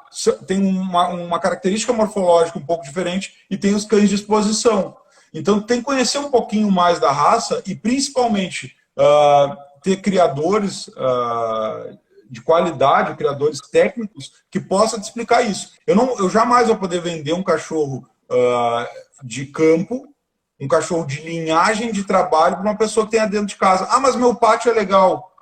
[0.46, 4.96] tem uma, uma característica morfológica um pouco diferente e tem os cães de exposição.
[5.35, 11.96] Então tem que conhecer um pouquinho mais da raça e principalmente uh, ter criadores uh,
[12.29, 15.75] de qualidade, criadores técnicos, que possa te explicar isso.
[15.87, 20.12] Eu, não, eu jamais vou poder vender um cachorro uh, de campo,
[20.61, 23.87] um cachorro de linhagem de trabalho para uma pessoa que tenha dentro de casa.
[23.88, 25.33] Ah, mas meu pátio é legal.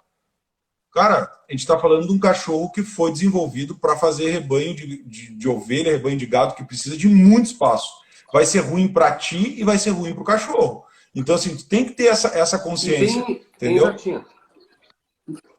[0.92, 5.02] Cara, a gente está falando de um cachorro que foi desenvolvido para fazer rebanho de,
[5.04, 7.90] de, de, ovelha, rebanho de gado, que precisa de muito espaço.
[8.30, 10.84] Vai ser ruim para ti e vai ser ruim para o cachorro.
[11.14, 13.22] Então, assim, tem que ter essa, essa consciência.
[13.24, 13.96] Tem, entendeu?
[13.96, 14.22] Tem,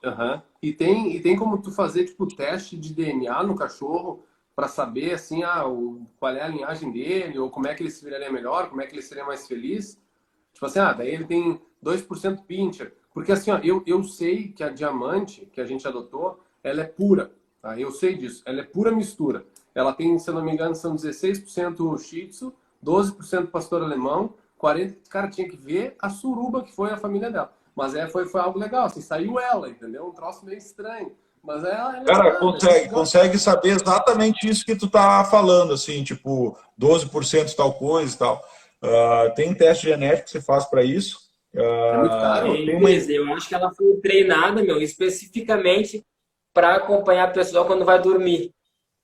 [0.06, 0.42] Uhum.
[0.62, 4.24] E, tem, e tem como tu fazer, tipo, teste de DNA no cachorro
[4.56, 7.90] para saber, assim, ah, o, qual é a linhagem dele, ou como é que ele
[7.90, 10.00] se viraria melhor, como é que ele seria mais feliz.
[10.54, 12.94] Tipo assim, ah, daí ele tem 2% pincher.
[13.14, 16.86] Porque, assim, ó, eu, eu sei que a diamante que a gente adotou, ela é
[16.86, 17.32] pura.
[17.62, 17.78] Tá?
[17.80, 18.44] Eu sei disso.
[18.46, 19.46] Ela é pura mistura.
[19.74, 24.98] Ela tem, se eu não me engano, são 16% shih tzu, 12% pastor alemão, 40%...
[25.10, 27.54] Cara, tinha que ver a suruba que foi a família dela.
[27.76, 30.06] Mas é, foi, foi algo legal, assim, saiu ela, entendeu?
[30.06, 31.12] Um troço meio estranho.
[31.44, 36.58] Mas é, é Cara, consegue, consegue saber exatamente isso que tu tá falando, assim, tipo,
[36.80, 38.42] 12% tal coisa e tal.
[38.82, 41.20] Uh, tem teste genético que você faz para isso.
[41.54, 42.54] Uh, é muito caro.
[42.54, 42.90] Tem uma...
[42.90, 46.04] Eu acho que ela foi treinada, meu, especificamente
[46.54, 48.52] para acompanhar a pessoa quando vai dormir.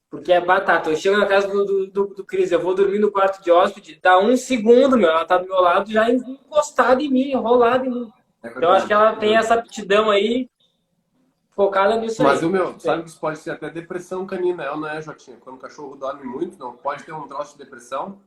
[0.10, 0.90] Porque é batata.
[0.90, 3.52] Eu chego na casa do, do, do, do Cris, eu vou dormir no quarto de
[3.52, 7.86] hóspede, dá um segundo, meu, ela tá do meu lado, já encostada em mim, enrolada
[7.86, 8.12] em mim.
[8.44, 10.50] É então acho que ela tem essa aptidão aí
[11.52, 12.46] focada nisso Mas aí.
[12.46, 15.38] o meu, sabe que isso pode ser até depressão canina, é ou não é, Jotinha?
[15.40, 18.20] Quando o cachorro dorme muito, não pode ter um troço de depressão?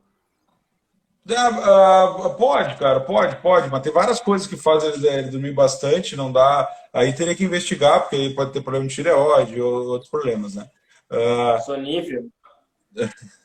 [1.27, 6.15] Uh, pode, cara, pode, pode, mas tem várias coisas que fazem ele, ele, dormir bastante,
[6.15, 6.69] não dá.
[6.93, 10.69] Aí teria que investigar, porque aí pode ter problema de tireoide ou outros problemas, né?
[11.11, 12.29] Uh, Sonífero.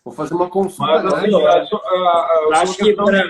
[0.05, 1.03] Vou fazer uma consulta.
[1.03, 2.65] Mas, assim, a, a,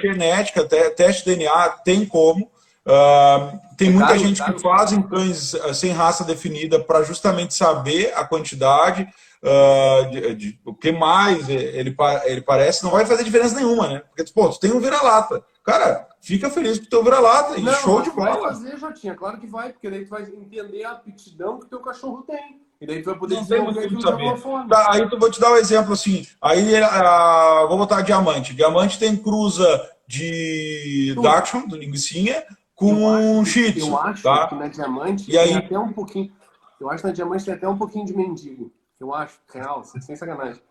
[0.01, 2.51] genética, teste DNA, tem como.
[2.87, 4.55] Uh, tem é muita caro, gente caro.
[4.55, 9.07] que faz em cães ah, sem raça definida para justamente saber a quantidade,
[9.43, 14.03] uh, de, de, o que mais ele, ele parece, não vai fazer diferença nenhuma, né?
[14.09, 15.45] Porque, pô, tu tem um vira-lata.
[15.63, 18.31] Cara, fica feliz com o teu vira-lata e show de bola.
[18.31, 21.69] Vai fazer, Jotinha, claro que vai, porque daí tu vai entender a aptidão que o
[21.69, 22.61] teu cachorro tem.
[22.81, 24.69] E daí tu vai poder não desenvolver aquilo de alguma forma.
[24.69, 26.27] Tá, aí tu vou te dar um exemplo assim.
[26.41, 28.55] Aí uh, vou botar diamante.
[28.55, 32.43] Diamante tem cruza de Dachshund, do linguicinha,
[32.81, 34.49] com um shih Eu acho tá?
[34.49, 35.49] que na diamante e aí...
[35.49, 36.33] tem até um pouquinho.
[36.81, 38.73] Eu acho que na diamante tem até um pouquinho de mendigo.
[38.99, 40.63] Eu acho, real, sem sacanagem.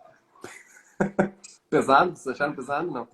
[1.69, 2.15] pesado?
[2.15, 2.89] Vocês acharam pesado?
[2.89, 3.08] Não.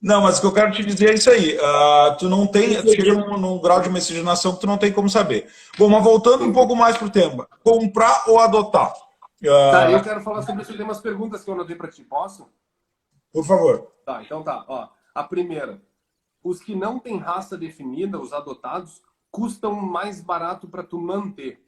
[0.00, 1.56] Não, mas o que eu quero te dizer é isso aí.
[1.56, 4.92] Uh, tu não tem, tu chega num, num, grau de miscigenação que tu não tem
[4.92, 5.48] como saber.
[5.76, 8.92] Bom, mas voltando um pouco mais pro tema, comprar ou adotar?
[9.42, 9.72] Uh...
[9.72, 10.76] Tá, eu quero falar sobre isso.
[10.76, 12.04] Tem umas perguntas que eu anotei para ti.
[12.04, 12.48] Posso?
[13.32, 13.90] Por favor.
[14.06, 14.64] Tá, então tá.
[14.68, 15.82] Ó, a primeira.
[16.48, 21.60] Os que não têm raça definida, os adotados, custam mais barato para tu manter.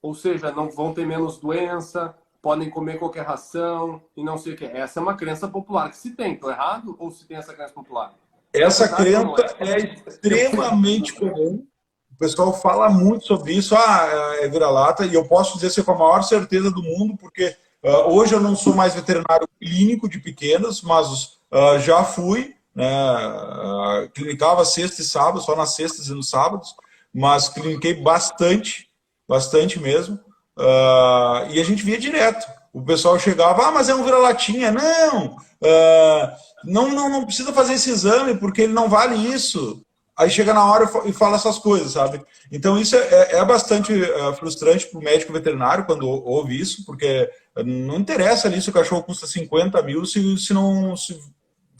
[0.00, 4.56] Ou seja, não vão ter menos doença, podem comer qualquer ração e não sei o
[4.56, 4.64] que.
[4.64, 6.32] Essa é uma crença popular que se tem.
[6.32, 8.14] Estou errado ou se tem essa crença popular?
[8.54, 9.70] Essa crença é?
[9.70, 11.66] é extremamente comum.
[12.10, 13.76] O pessoal fala muito sobre isso.
[13.76, 14.08] Ah,
[14.40, 15.04] é vira-lata.
[15.04, 18.40] E eu posso dizer isso com a maior certeza do mundo, porque uh, hoje eu
[18.40, 22.56] não sou mais veterinário clínico de pequenos, mas uh, já fui.
[22.74, 26.74] Né, uh, clinicava sexta e sábado, só nas sextas e nos sábados,
[27.12, 28.88] mas cliniquei bastante,
[29.28, 30.18] bastante mesmo.
[30.56, 32.46] Uh, e a gente via direto.
[32.72, 34.70] O pessoal chegava, ah, mas é um vira-latinha.
[34.70, 36.32] Não, uh,
[36.64, 39.84] não, não, não precisa fazer esse exame porque ele não vale isso.
[40.16, 42.22] Aí chega na hora e fala essas coisas, sabe?
[42.50, 47.30] Então isso é, é bastante uh, frustrante para o médico veterinário quando ouve isso, porque
[47.64, 51.18] não interessa ali se o cachorro custa 50 mil, se, se não, se,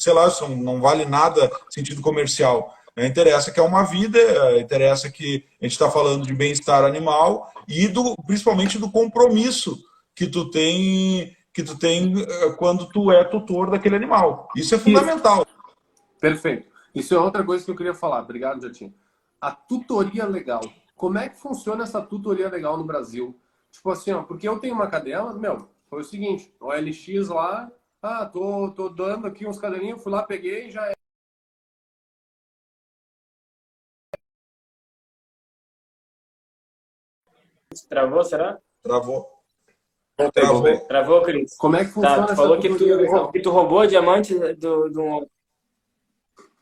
[0.02, 2.74] sei lá, se não vale nada sentido comercial.
[2.96, 3.06] Né?
[3.06, 7.52] Interessa que é uma vida, é, interessa que a gente está falando de bem-estar animal
[7.68, 9.78] e do, principalmente do compromisso
[10.14, 14.48] que tu tem que tu tem é, quando tu é tutor daquele animal.
[14.56, 15.46] Isso é fundamental.
[16.18, 16.66] Perfeito.
[16.94, 18.22] Isso é outra coisa que eu queria falar.
[18.22, 18.94] Obrigado, Jatinho.
[19.40, 20.62] A tutoria legal.
[20.96, 23.38] Como é que funciona essa tutoria legal no Brasil?
[23.70, 27.70] Tipo assim, ó, porque eu tenho uma cadela, meu, foi o seguinte, o LX lá,
[28.02, 30.92] ah, tô, tô dando aqui uns caderninhos, fui lá, peguei, já é
[37.88, 38.58] Travou, será?
[38.82, 39.26] Travou.
[40.34, 41.56] Travou, Travou Cris.
[41.56, 45.28] Como é que funciona tá, tu falou que tu, que tu roubou diamante do, do...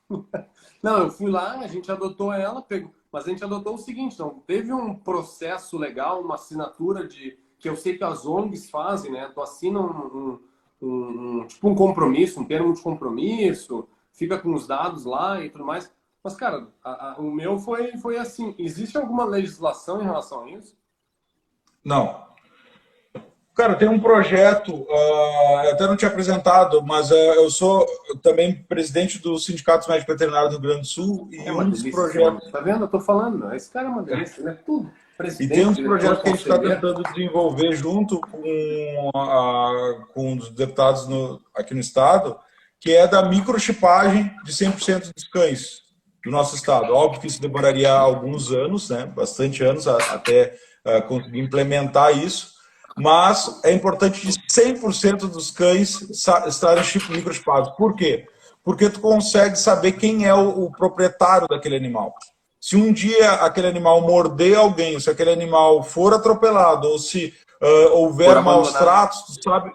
[0.83, 2.93] Não, eu fui lá, a gente adotou ela, pegou...
[3.13, 7.69] mas a gente adotou o seguinte, então, teve um processo legal, uma assinatura de que
[7.69, 9.31] eu sei que as ONGs fazem, né?
[9.35, 10.41] Tu assina um, um,
[10.81, 15.65] um, tipo um compromisso, um termo de compromisso, fica com os dados lá e tudo
[15.65, 15.91] mais.
[16.23, 18.55] Mas, cara, a, a, o meu foi, foi assim.
[18.59, 20.77] Existe alguma legislação em relação a isso?
[21.85, 22.29] Não.
[23.55, 27.85] Cara, tem um projeto, uh, eu até não tinha apresentado, mas uh, eu sou
[28.23, 31.83] também presidente do Sindicato Médico Veterinário do Rio Grande do Sul e é um dos
[31.83, 32.51] projetos.
[32.51, 32.85] Tá vendo?
[32.85, 34.57] Eu tô falando, esse cara é uma delícia, né?
[34.65, 34.91] Tudo.
[35.21, 40.35] Presidente, e tem um projeto que a gente está tentando desenvolver junto com, a, com
[40.35, 42.39] os deputados no, aqui no estado,
[42.81, 45.83] que é da microchipagem de 100% dos cães
[46.25, 46.95] do nosso estado.
[46.95, 49.05] Óbvio que isso demoraria alguns anos, né?
[49.05, 50.55] bastante anos, até
[50.87, 52.53] uh, conseguir implementar isso,
[52.97, 56.01] mas é importante de 100% dos cães
[56.47, 57.71] estarem microchipados.
[57.77, 58.27] Por quê?
[58.65, 62.15] Porque tu consegue saber quem é o, o, proprietário daquele animal.
[62.61, 67.97] Se um dia aquele animal morder alguém, se aquele animal for atropelado, ou se uh,
[67.97, 69.73] houver maus tratos, sabe,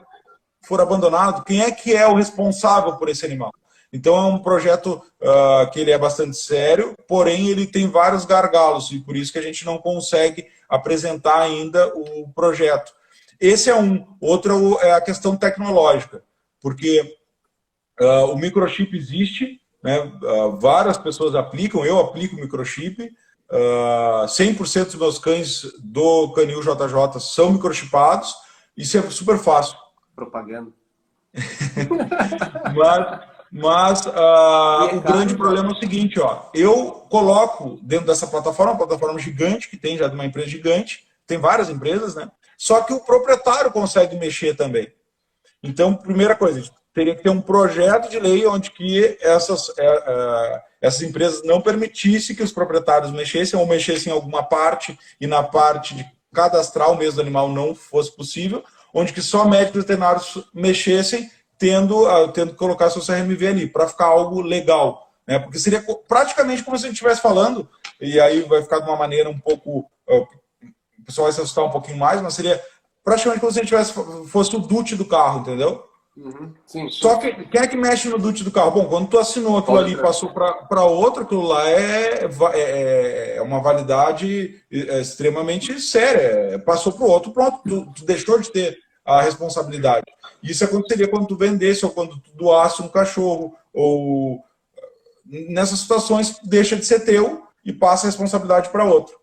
[0.63, 3.51] for abandonado, quem é que é o responsável por esse animal?
[3.91, 8.91] Então é um projeto uh, que ele é bastante sério, porém ele tem vários gargalos
[8.91, 12.91] e por isso que a gente não consegue apresentar ainda o projeto.
[13.39, 14.05] Esse é um.
[14.19, 16.23] Outro é a questão tecnológica,
[16.61, 17.17] porque
[17.99, 19.99] uh, o microchip existe, né?
[19.99, 23.03] Uh, várias pessoas aplicam, eu aplico microchip.
[23.47, 28.33] Uh, 100% dos meus cães do Canil JJ são microchipados.
[28.75, 29.77] Isso é super fácil.
[30.15, 30.71] Propaganda.
[32.75, 33.19] mas,
[33.51, 38.79] mas uh, o grande problema é o seguinte, ó, eu coloco dentro dessa plataforma, uma
[38.79, 42.27] plataforma gigante que tem já de uma empresa gigante, tem várias empresas, né?
[42.57, 44.91] Só que o proprietário consegue mexer também.
[45.61, 46.63] Então, primeira coisa,
[46.95, 51.59] teria que ter um projeto de lei onde que essas, é, é, essas empresas não
[51.59, 56.89] permitissem que os proprietários mexessem ou mexessem em alguma parte e na parte de cadastrar
[56.89, 61.29] o mesmo animal não fosse possível, onde que só médicos veterinários mexessem
[61.59, 65.11] tendo, uh, tendo que colocar seu CRMV ali, para ficar algo legal.
[65.27, 65.37] Né?
[65.37, 67.67] Porque seria praticamente como se a gente estivesse falando,
[67.99, 69.79] e aí vai ficar de uma maneira um pouco.
[70.07, 70.27] Uh,
[70.99, 72.61] o pessoal vai se assustar um pouquinho mais, mas seria
[73.03, 73.93] praticamente como se a gente tivesse,
[74.29, 75.83] fosse o DUT do carro, entendeu?
[76.17, 76.53] Uhum.
[76.65, 77.01] Sim, sim.
[77.01, 78.71] Só que quem é que mexe no DUT do carro?
[78.71, 82.59] Bom, quando tu assinou aquilo Pode ali e passou para outro, aquilo lá é, é,
[82.59, 86.57] é, é uma validade é, extremamente séria.
[86.59, 90.05] Passou para o outro, pronto, tu, tu deixou de ter a responsabilidade.
[90.41, 94.41] Isso aconteceria quando tu vendesse ou quando tu doasse um cachorro, ou
[95.25, 99.15] nessas situações deixa de ser teu e passa a responsabilidade para outro.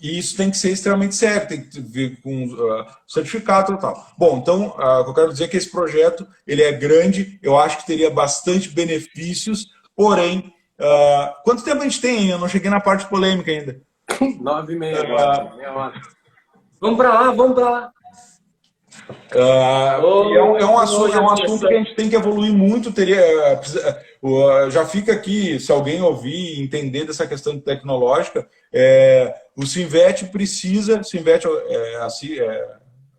[0.00, 4.06] E isso tem que ser extremamente sério, tem que vir com uh, certificado e tal.
[4.18, 7.78] Bom, então, uh, eu quero dizer é que esse projeto ele é grande, eu acho
[7.78, 12.28] que teria bastante benefícios, porém, uh, quanto tempo a gente tem?
[12.28, 13.80] Eu não cheguei na parte polêmica ainda.
[14.40, 15.92] Nove e meia, uh,
[16.80, 17.92] Vamos para lá, vamos para lá.
[19.34, 22.16] Uh, oh, é, um, é, um assunto, é um assunto que a gente tem que
[22.16, 22.92] evoluir muito.
[22.92, 23.20] Teria,
[24.70, 31.44] já fica aqui, se alguém ouvir entender dessa questão tecnológica, é, o Sinvet precisa, Sinvet
[31.46, 32.76] é, assim, é,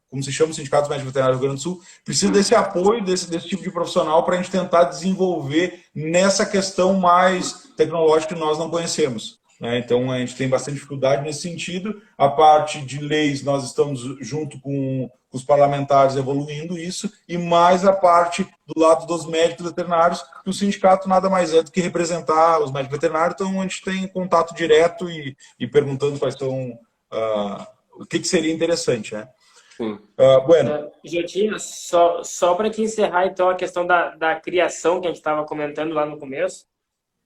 [0.09, 3.03] como se chama o Sindicato Médico Veterinário do Rio Grande do Sul, precisa desse apoio
[3.03, 8.39] desse, desse tipo de profissional para a gente tentar desenvolver nessa questão mais tecnológica que
[8.39, 9.39] nós não conhecemos.
[9.59, 9.79] Né?
[9.79, 12.01] Então, a gente tem bastante dificuldade nesse sentido.
[12.17, 17.93] A parte de leis, nós estamos junto com os parlamentares evoluindo isso, e mais a
[17.93, 22.59] parte do lado dos médicos veterinários, que o sindicato nada mais é do que representar
[22.59, 27.67] os médicos veterinários, então a gente tem contato direto e, e perguntando quais são, uh,
[27.93, 29.29] o que, que, seria interessante, né?
[29.77, 29.93] Sim.
[29.93, 30.91] Uh, bueno.
[31.05, 35.19] Jotinha, só, só para te encerrar, então, a questão da, da criação que a gente
[35.19, 36.65] estava comentando lá no começo,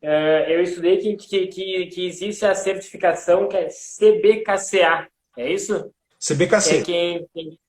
[0.04, 5.92] uh, eu estudei que, que, que, que existe a certificação que é CBKCA, é isso?
[6.22, 6.78] CBKC.
[6.78, 7.60] É quem, quem,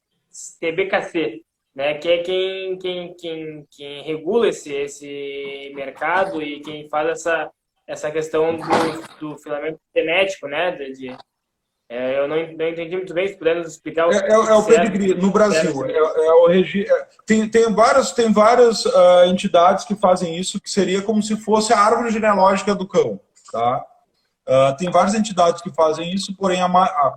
[0.61, 1.43] TBKC,
[1.75, 7.51] né, que é quem, quem, quem, quem regula esse, esse mercado e quem faz essa,
[7.87, 11.17] essa questão do, do filamento genético, né, de, de
[11.89, 14.09] é, eu não, não, entendi muito bem, se puder nos explicar.
[14.09, 15.85] O é, é, é o pedigree no Brasil.
[15.85, 16.91] É, é, o regi...
[16.91, 21.37] É, tem, tem várias, tem várias uh, entidades que fazem isso, que seria como se
[21.37, 23.21] fosse a árvore genealógica do cão.
[23.53, 23.85] Tá?
[24.49, 27.15] Uh, tem várias entidades que fazem isso, porém a, a,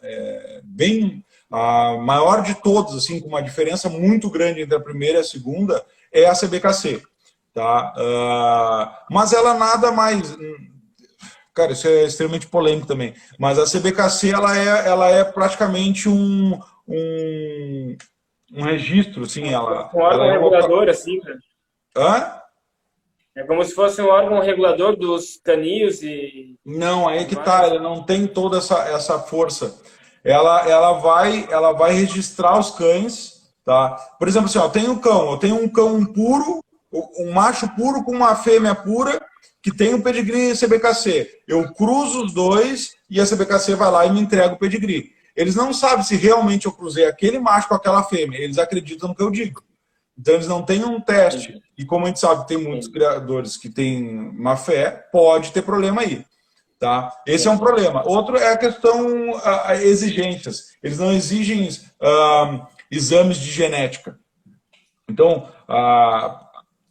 [0.00, 5.18] é, bem a maior de todos, assim, com uma diferença muito grande entre a primeira
[5.18, 7.02] e a segunda, é a CBKC.
[7.54, 7.92] Tá?
[7.96, 10.36] Uh, mas ela nada mais.
[11.54, 13.14] Cara, isso é extremamente polêmico também.
[13.38, 17.96] Mas a CBKC ela é, ela é praticamente um, um,
[18.52, 19.48] um registro, assim.
[19.48, 21.38] Ela, um órgão ela é regulador, assim, cara.
[21.96, 22.38] Hã?
[23.36, 26.56] É como se fosse um órgão regulador dos caninhos e.
[26.64, 29.80] Não, aí que tá, ele não tem toda essa, essa força
[30.28, 33.92] ela, ela, vai, ela vai registrar os cães, tá?
[34.18, 36.62] Por exemplo, assim, ó, eu tenho um cão, eu tenho um cão puro,
[36.92, 39.18] um macho puro com uma fêmea pura,
[39.62, 41.30] que tem o pedigree CBKC.
[41.48, 45.12] Eu cruzo os dois e a CBKC vai lá e me entrega o pedigree.
[45.34, 49.14] Eles não sabem se realmente eu cruzei aquele macho com aquela fêmea, eles acreditam no
[49.14, 49.62] que eu digo.
[50.18, 51.58] Então eles não têm um teste.
[51.76, 56.02] E como a gente sabe, tem muitos criadores que têm má fé, pode ter problema
[56.02, 56.24] aí.
[56.78, 57.12] Tá?
[57.26, 58.06] Esse é um problema.
[58.06, 60.68] Outro é a questão a, a exigências.
[60.80, 64.16] Eles não exigem uh, exames de genética.
[65.10, 66.38] Então, uh,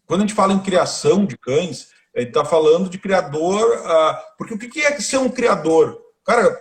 [0.06, 3.78] quando a gente fala em criação de cães, a gente está falando de criador.
[3.78, 5.98] Uh, porque o que é ser um criador?
[6.26, 6.60] Cara,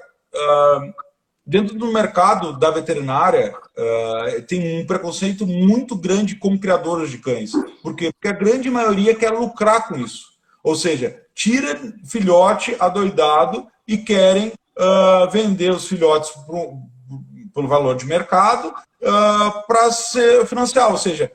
[1.45, 3.53] dentro do mercado da veterinária,
[4.47, 7.51] tem um preconceito muito grande com criadores de cães.
[7.83, 8.13] Por quê?
[8.13, 10.36] Porque a grande maioria quer lucrar com isso.
[10.67, 16.33] Ou seja, tira filhote adoidado e querem uh, vender os filhotes
[17.55, 20.91] pelo valor de mercado uh, para ser financiar.
[20.91, 21.31] Ou seja,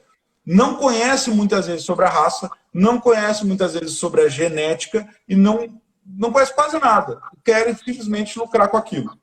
[0.45, 5.33] não conhece muitas vezes sobre a raça, não conhece muitas vezes sobre a genética e
[5.33, 7.21] não, não conhece quase nada.
[7.41, 9.17] Querem simplesmente lucrar com aquilo.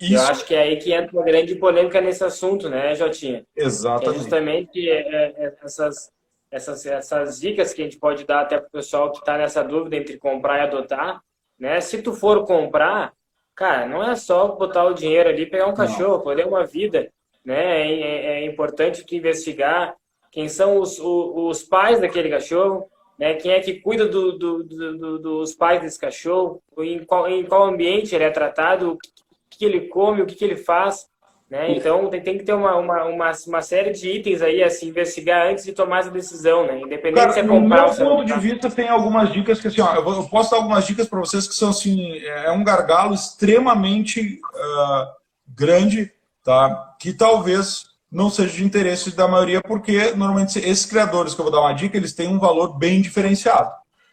[0.00, 0.14] Isso...
[0.14, 3.46] Eu acho que é aí que entra uma grande polêmica nesse assunto, né, Jotinha?
[3.54, 4.16] Exatamente.
[4.16, 6.10] É justamente é, é, essas
[6.52, 9.64] essas, essas dicas que a gente pode dar até para o pessoal que está nessa
[9.64, 11.22] dúvida entre comprar e adotar,
[11.58, 11.80] né?
[11.80, 13.14] Se tu for comprar,
[13.54, 17.10] cara, não é só botar o dinheiro ali e pegar um cachorro, poder uma vida,
[17.42, 17.80] né?
[17.80, 19.96] É, é, é, importante tu investigar
[20.30, 22.86] quem são os, os, os, pais daquele cachorro,
[23.18, 23.34] né?
[23.34, 27.64] Quem é que cuida do, do, do, dos pais desse cachorro, em qual, em qual
[27.64, 29.10] ambiente ele é tratado, o que,
[29.58, 31.08] que ele come, o que, que ele faz,
[31.52, 31.70] né?
[31.76, 34.86] Então tem, tem que ter uma, uma, uma, uma, série de itens aí a se
[34.86, 36.80] investigar antes de tomar essa decisão, né?
[36.80, 39.82] Independente Cara, se é comprar ou se ponto de vista tem algumas dicas que assim,
[39.82, 44.40] ó, eu, posso dar algumas dicas para vocês que são assim, é um gargalo extremamente
[44.54, 45.06] uh,
[45.46, 46.10] grande,
[46.42, 46.94] tá?
[46.98, 51.52] Que talvez não seja de interesse da maioria, porque normalmente esses criadores que eu vou
[51.52, 53.70] dar uma dica, eles têm um valor bem diferenciado.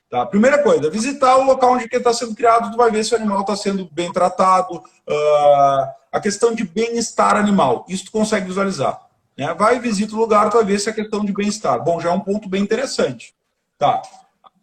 [0.10, 0.26] Tá?
[0.26, 3.42] Primeira coisa, visitar o local onde está sendo criado, tu vai ver se o animal
[3.42, 7.86] está sendo bem tratado, uh, a questão de bem-estar animal.
[7.88, 9.00] Isso tu consegue visualizar.
[9.38, 9.54] Né?
[9.54, 11.84] Vai e visita o lugar, vai ver se é questão de bem-estar.
[11.84, 13.34] Bom, já é um ponto bem interessante.
[13.78, 14.02] Tá.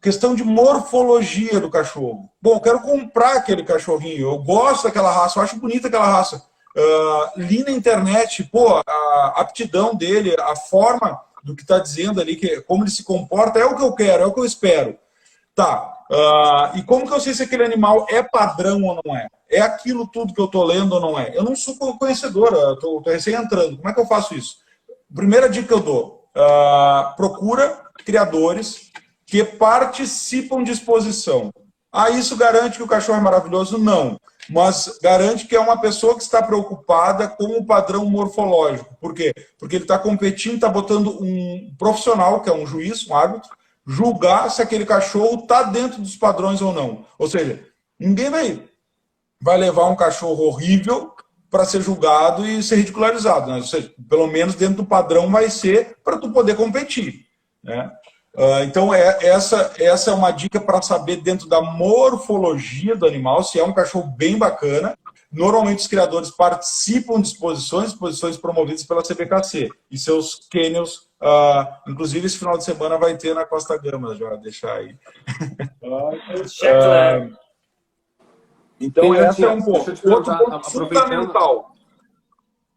[0.03, 2.31] Questão de morfologia do cachorro.
[2.41, 4.31] Bom, eu quero comprar aquele cachorrinho.
[4.31, 6.43] Eu gosto daquela raça, eu acho bonita aquela raça.
[6.77, 12.37] Uh, li na internet, pô, a aptidão dele, a forma do que está dizendo ali,
[12.37, 14.99] que, como ele se comporta, é o que eu quero, é o que eu espero.
[15.55, 15.91] Tá.
[16.11, 19.27] Uh, e como que eu sei se aquele animal é padrão ou não é?
[19.51, 21.37] É aquilo tudo que eu estou lendo ou não é?
[21.37, 23.77] Eu não sou conhecedora, estou recém entrando.
[23.77, 24.57] Como é que eu faço isso?
[25.15, 28.91] Primeira dica que eu dou: uh, procura criadores
[29.25, 31.53] que participam de exposição.
[31.93, 33.79] Ah, isso garante que o cachorro é maravilhoso?
[33.79, 34.19] Não.
[34.49, 38.95] Mas garante que é uma pessoa que está preocupada com o padrão morfológico.
[39.01, 39.33] Por quê?
[39.59, 43.51] Porque ele está competindo, está botando um profissional, que é um juiz, um árbitro,
[43.87, 47.05] julgar se aquele cachorro está dentro dos padrões ou não.
[47.19, 47.65] Ou seja,
[47.99, 48.63] ninguém vai,
[49.47, 51.13] vai levar um cachorro horrível
[51.49, 53.49] para ser julgado e ser ridicularizado.
[53.49, 53.59] Né?
[53.59, 57.25] Ou seja, pelo menos dentro do padrão vai ser para tu poder competir.
[57.63, 57.89] Né?
[58.35, 63.45] Uh, então, é, essa, essa é uma dica para saber dentro da morfologia do animal,
[63.45, 64.99] se é um cachorro bem bacana.
[65.31, 72.27] Normalmente os criadores participam de exposições, exposições promovidas pela CBKC e seus kennels, uh, inclusive
[72.27, 74.97] esse final de semana vai ter na Costa Gama, já deixar aí.
[75.83, 77.46] uh,
[78.81, 79.91] então, esse é um ponto.
[80.09, 81.73] Outro ponto fundamental.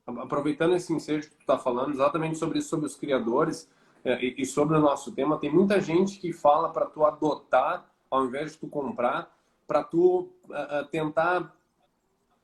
[0.06, 3.70] Aproveitando esse ensejo que tu está falando, exatamente sobre, sobre os criadores,
[4.04, 8.26] é, e sobre o nosso tema, tem muita gente que fala para tu adotar ao
[8.26, 9.32] invés de tu comprar,
[9.68, 11.56] para tu uh, tentar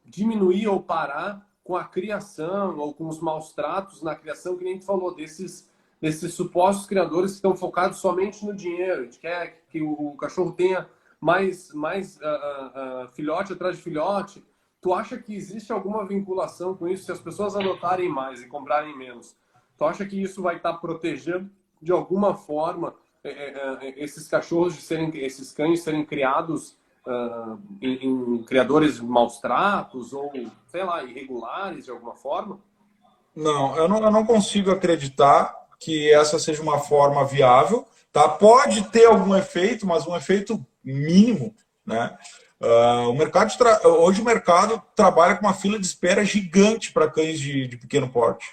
[0.04, 4.78] diminuir ou parar com a criação ou com os maus tratos na criação, que nem
[4.78, 5.68] tu falou, desses,
[6.00, 9.02] desses supostos criadores que estão focados somente no dinheiro.
[9.02, 10.88] A gente quer que o cachorro tenha
[11.20, 14.44] mais, mais uh, uh, filhote atrás de filhote.
[14.82, 18.98] Tu acha que existe alguma vinculação com isso se as pessoas adotarem mais e comprarem
[18.98, 19.36] menos?
[19.78, 21.50] Tu acha que isso vai estar protegendo
[21.82, 27.60] de alguma forma é, é, é, esses cachorros de serem, esses cães serem criados uh,
[27.82, 30.32] em, em, criadores maus tratos ou,
[30.68, 32.60] sei lá, irregulares de alguma forma?
[33.36, 37.86] Não, eu não, eu não consigo acreditar que essa seja uma forma viável.
[38.14, 38.30] Tá?
[38.30, 41.56] Pode ter algum efeito, mas um efeito mínimo,
[41.86, 42.18] né?
[42.62, 43.52] Uh, o mercado
[44.00, 48.08] hoje o mercado trabalha com uma fila de espera gigante para cães de, de pequeno
[48.08, 48.46] porte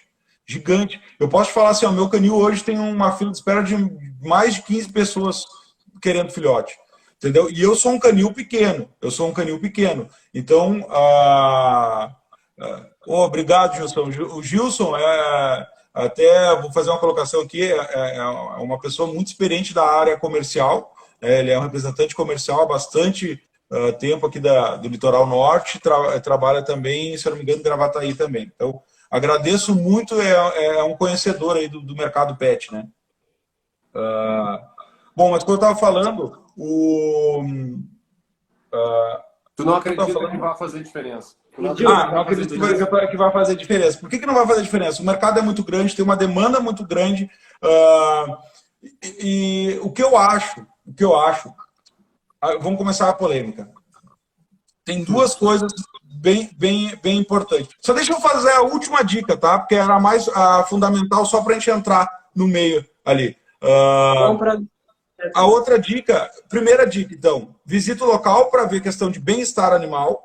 [0.45, 1.01] gigante.
[1.19, 3.77] Eu posso falar assim, o meu canil hoje tem uma fila de espera de
[4.21, 5.45] mais de 15 pessoas
[6.01, 6.77] querendo filhote.
[7.17, 7.49] Entendeu?
[7.49, 8.89] E eu sou um canil pequeno.
[9.01, 10.09] Eu sou um canil pequeno.
[10.35, 12.15] Então, ah,
[12.61, 14.09] ah, oh, obrigado, Gilson.
[14.35, 19.29] O Gilson é até vou fazer uma colocação aqui, é, é, é uma pessoa muito
[19.29, 20.92] experiente da área comercial.
[21.23, 25.79] É, ele é um representante comercial há bastante uh, tempo aqui da, do litoral norte,
[25.79, 28.51] tra, trabalha também, se não me engano, em Gravataí também.
[28.55, 32.89] Então, agradeço muito, é, é um conhecedor aí do, do mercado pet, né?
[33.95, 34.59] Uh,
[35.15, 37.43] bom, mas como eu estava falando, o...
[38.73, 39.23] Uh,
[39.55, 40.31] tu não acredita falando...
[40.33, 41.37] que vai fazer diferença?
[41.59, 43.99] Não ah, não acredito que vai fazer diferença.
[43.99, 45.03] Por que, que não vai fazer diferença?
[45.03, 47.31] O mercado é muito grande, tem uma demanda muito grande.
[47.63, 48.37] Uh,
[49.03, 51.53] e, e, o que eu acho, o que eu acho,
[52.61, 53.71] vamos começar a polêmica.
[54.85, 55.73] Tem duas coisas
[56.03, 57.71] bem, bem, bem importante.
[57.81, 59.59] Só deixa eu fazer a última dica, tá?
[59.59, 63.37] Porque era mais a fundamental só para a gente entrar no meio ali.
[63.63, 64.67] Uh,
[65.35, 70.21] a outra dica, primeira dica, então, visita o local para ver questão de bem-estar animal.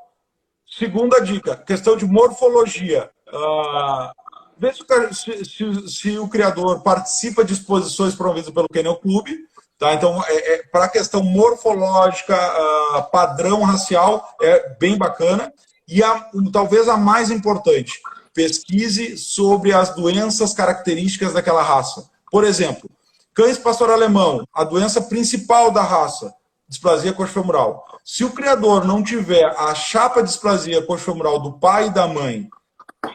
[0.68, 3.10] Segunda dica, questão de morfologia.
[3.28, 4.12] Uh,
[4.58, 9.48] vê se, se, se, o criador participa de exposições promovidas pelo Kennel Clube.
[9.78, 9.94] Tá?
[9.94, 15.54] Então, é, é para a questão morfológica, uh, padrão racial, é bem bacana.
[15.88, 18.02] E a, talvez a mais importante,
[18.34, 22.10] pesquise sobre as doenças características daquela raça.
[22.30, 22.90] Por exemplo,
[23.34, 26.34] cães pastor alemão, a doença principal da raça,
[26.68, 27.86] displasia coxofemoral.
[28.04, 32.50] Se o criador não tiver a chapa de displasia coxofemoral do pai e da mãe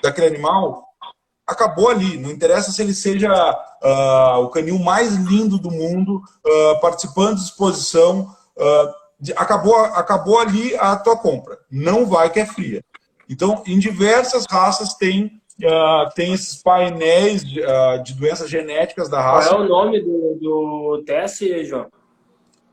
[0.03, 0.92] daquele animal,
[1.53, 2.17] acabou ali.
[2.17, 7.45] Não interessa se ele seja uh, o canil mais lindo do mundo, uh, participando de
[7.45, 8.35] exposição.
[8.57, 11.59] Uh, acabou, acabou ali a tua compra.
[11.71, 12.83] Não vai que é fria.
[13.29, 15.41] Então, em diversas raças tem,
[16.15, 17.63] tem esses painéis de,
[18.05, 19.51] de, doenças genéticas da raça.
[19.51, 21.87] Qual é o nome do, do teste, João?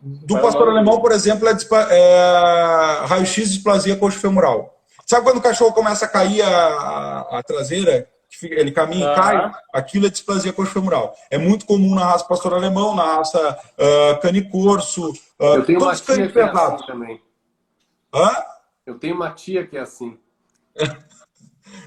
[0.01, 1.53] Do Qual pastor é alemão, por exemplo, é,
[1.91, 4.79] é raio-x displasia coxofemoral.
[5.09, 8.07] Sabe quando o cachorro começa a cair a, a, a traseira?
[8.43, 11.15] Ele caminha e cai, aquilo é displasia coxofemoral.
[11.29, 15.11] É muito comum na raça pastor alemão, na raça uh, canicorso.
[15.39, 17.21] Uh, Eu tenho uma tia que é assim também.
[18.13, 18.31] Hã?
[18.85, 20.17] Eu tenho uma tia que é assim.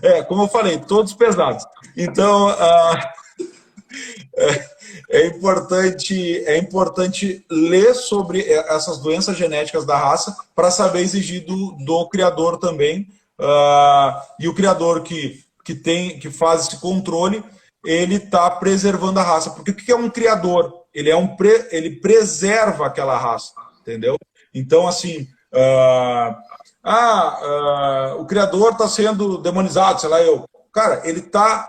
[0.01, 1.65] É, como eu falei, todos pesados.
[1.97, 2.53] Então, uh,
[4.37, 4.71] é,
[5.11, 11.73] é, importante, é importante ler sobre essas doenças genéticas da raça para saber exigir do,
[11.85, 13.09] do criador também.
[13.39, 17.43] Uh, e o criador que que tem que faz esse controle,
[17.85, 19.51] ele está preservando a raça.
[19.51, 20.85] Porque o que é um criador?
[20.95, 24.17] Ele é um pre, ele preserva aquela raça, entendeu?
[24.55, 26.37] Então assim, uh,
[26.85, 30.45] ah, uh, o criador está sendo demonizado, sei lá eu.
[30.73, 31.69] Cara, ele está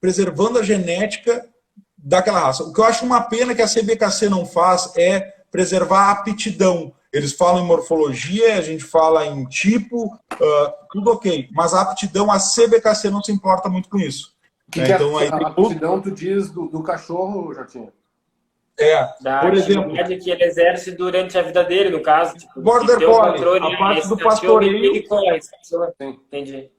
[0.00, 1.46] preservando a genética
[1.96, 2.62] daquela raça.
[2.62, 5.20] O que eu acho uma pena que a CBKC não faz é
[5.50, 6.92] preservar a aptidão.
[7.12, 11.48] Eles falam em morfologia, a gente fala em tipo, uh, tudo ok.
[11.52, 14.34] Mas a aptidão, a CBKC não se importa muito com isso.
[14.70, 14.86] Que né?
[14.86, 17.92] que então, aí, a aptidão, tu diz, do, do cachorro, Jotinho?
[18.78, 22.36] É, da por exemplo, que ele exerce durante a vida dele, no caso.
[22.36, 24.84] Tipo, border collie, a parte do pastoreio.
[24.84, 25.40] Ele corre,
[26.00, 26.70] entendi.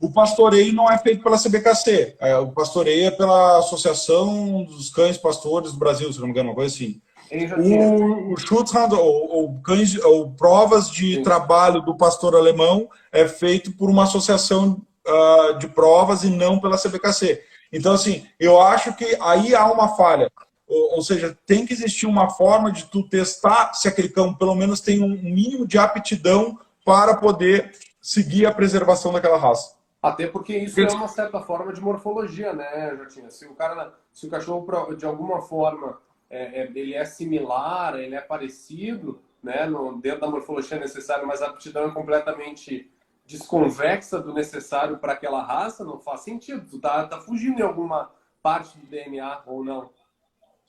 [0.00, 2.16] O pastoreio não é feito pela CBKC.
[2.18, 6.48] É, o pastoreio é pela Associação dos Cães Pastores do Brasil, se não me engano,
[6.48, 7.00] uma coisa assim.
[7.32, 11.22] O, o Schutzhand, ou, ou, cães, ou provas de Sim.
[11.22, 16.76] trabalho do pastor alemão, é feito por uma associação uh, de provas e não pela
[16.76, 17.42] CBKC.
[17.72, 20.30] Então, assim, eu acho que aí há uma falha.
[20.66, 24.54] Ou, ou, seja, tem que existir uma forma de tu testar se aquele cão pelo
[24.54, 29.74] menos tem um mínimo de aptidão para poder seguir a preservação daquela raça.
[30.02, 33.30] Até porque isso é uma certa forma de morfologia, né, Jotinha?
[33.30, 35.98] Se o cara, se o cachorro de alguma forma
[36.30, 41.42] é, é, ele é similar, ele é parecido, né, no, dentro da morfologia necessária, mas
[41.42, 42.90] a aptidão é completamente
[43.26, 46.66] desconvexa do necessário para aquela raça, não faz sentido.
[46.68, 48.10] Tu tá, tá fugindo em alguma
[48.42, 49.90] parte do DNA ou não?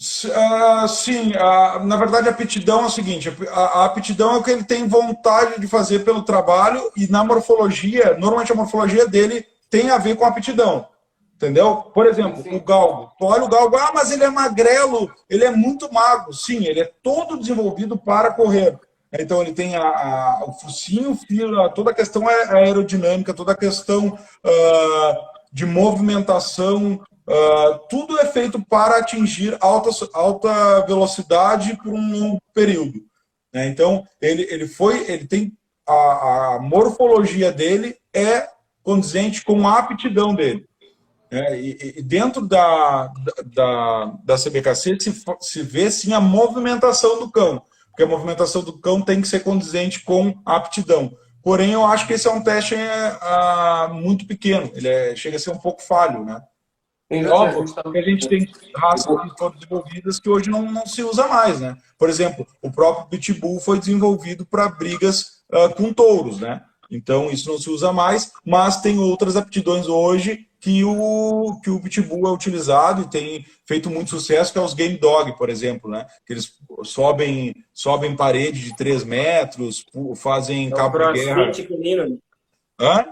[0.01, 4.43] Uh, sim, uh, na verdade a aptidão é o seguinte: a, a, aptidão é o
[4.43, 9.45] que ele tem vontade de fazer pelo trabalho, e na morfologia, normalmente a morfologia dele
[9.69, 10.87] tem a ver com a aptidão.
[11.41, 11.77] Entendeu?
[11.77, 12.55] Por exemplo, sim.
[12.55, 13.11] o galgo.
[13.17, 16.31] Tu olha o galgo, ah, mas ele é magrelo, ele é muito magro.
[16.33, 18.77] Sim, ele é todo desenvolvido para correr.
[19.11, 21.17] Então ele tem a, a, o focinho,
[21.73, 25.15] toda a questão aerodinâmica, toda a questão uh,
[25.51, 32.99] de movimentação, Uh, tudo é feito para atingir alta, alta velocidade por um longo período.
[33.53, 33.67] Né?
[33.67, 35.53] Então, ele, ele foi, ele tem
[35.87, 38.49] a, a, morfologia dele é
[38.83, 40.65] condizente com a aptidão dele.
[41.31, 41.61] Né?
[41.61, 43.11] E, e, dentro da,
[43.45, 48.77] da, da CBKC se, se vê sim a movimentação do cão, porque a movimentação do
[48.77, 51.15] cão tem que ser condizente com a aptidão.
[51.41, 55.39] Porém, eu acho que esse é um teste é, muito pequeno, ele é, chega a
[55.39, 56.41] ser um pouco falho, né?
[57.09, 61.03] Tem óbvio que a gente tem raças que foram desenvolvidas que hoje não, não se
[61.03, 61.75] usa mais, né?
[61.97, 66.61] Por exemplo, o próprio Pitbull foi desenvolvido para brigas uh, com touros, né?
[66.89, 71.81] Então isso não se usa mais, mas tem outras aptidões hoje que o, que o
[71.81, 75.89] Pitbull é utilizado e tem feito muito sucesso, que é os Game Dog, por exemplo,
[75.89, 76.05] né?
[76.25, 76.53] Que eles
[76.83, 79.83] sobem, sobem parede de 3 metros,
[80.15, 81.51] fazem é cabo de guerra.
[81.51, 82.19] Canino.
[82.79, 83.05] Hã?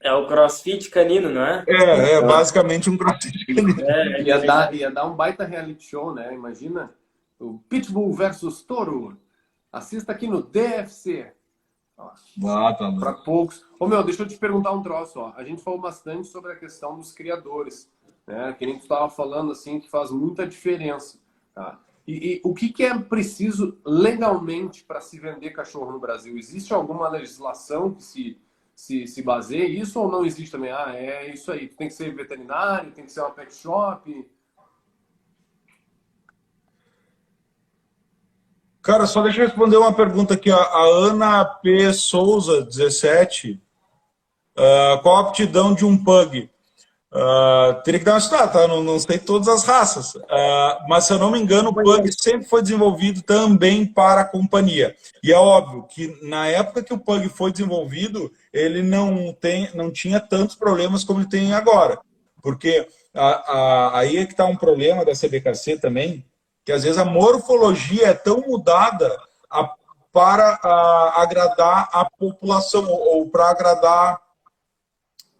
[0.00, 1.64] É o crossfit canino, não é?
[1.68, 3.76] É, é basicamente um crossfit canino.
[3.82, 6.32] É, ia, dar, ia dar um baita reality show, né?
[6.32, 6.90] Imagina
[7.38, 9.20] o Pitbull versus Toro.
[9.70, 11.32] Assista aqui no DFC.
[11.98, 13.64] Ah, tá Para poucos.
[13.78, 15.18] Ô meu, deixa eu te perguntar um troço.
[15.18, 15.32] Ó.
[15.36, 17.90] A gente falou bastante sobre a questão dos criadores,
[18.26, 18.54] né?
[18.56, 21.18] Que a gente estava falando assim que faz muita diferença.
[21.54, 21.80] Tá?
[22.06, 26.38] E, e o que, que, é preciso legalmente para se vender cachorro no Brasil?
[26.38, 28.38] Existe alguma legislação que se
[28.78, 30.70] se, se baseia isso ou não existe também?
[30.70, 34.30] Ah, é isso aí, tem que ser veterinário, tem que ser uma pet shop.
[38.82, 40.50] Cara, só deixa eu responder uma pergunta aqui.
[40.50, 41.92] A Ana P.
[41.92, 43.52] Souza, 17.
[43.52, 46.48] Uh, ah, qual a aptidão de um pug?
[47.10, 48.68] Uh, teria que dar uma estudada, tá?
[48.68, 50.14] Não, não sei todas as raças.
[50.14, 54.24] Uh, mas, se eu não me engano, o Pug sempre foi desenvolvido também para a
[54.26, 54.94] companhia.
[55.22, 59.90] E é óbvio que na época que o Pug foi desenvolvido, ele não, tem, não
[59.90, 61.98] tinha tantos problemas como ele tem agora.
[62.42, 66.24] Porque a, a, aí é que está um problema da CBKC também,
[66.68, 69.18] que às vezes a morfologia é tão mudada
[69.50, 69.72] a,
[70.12, 74.20] para a, agradar a população, ou, ou para agradar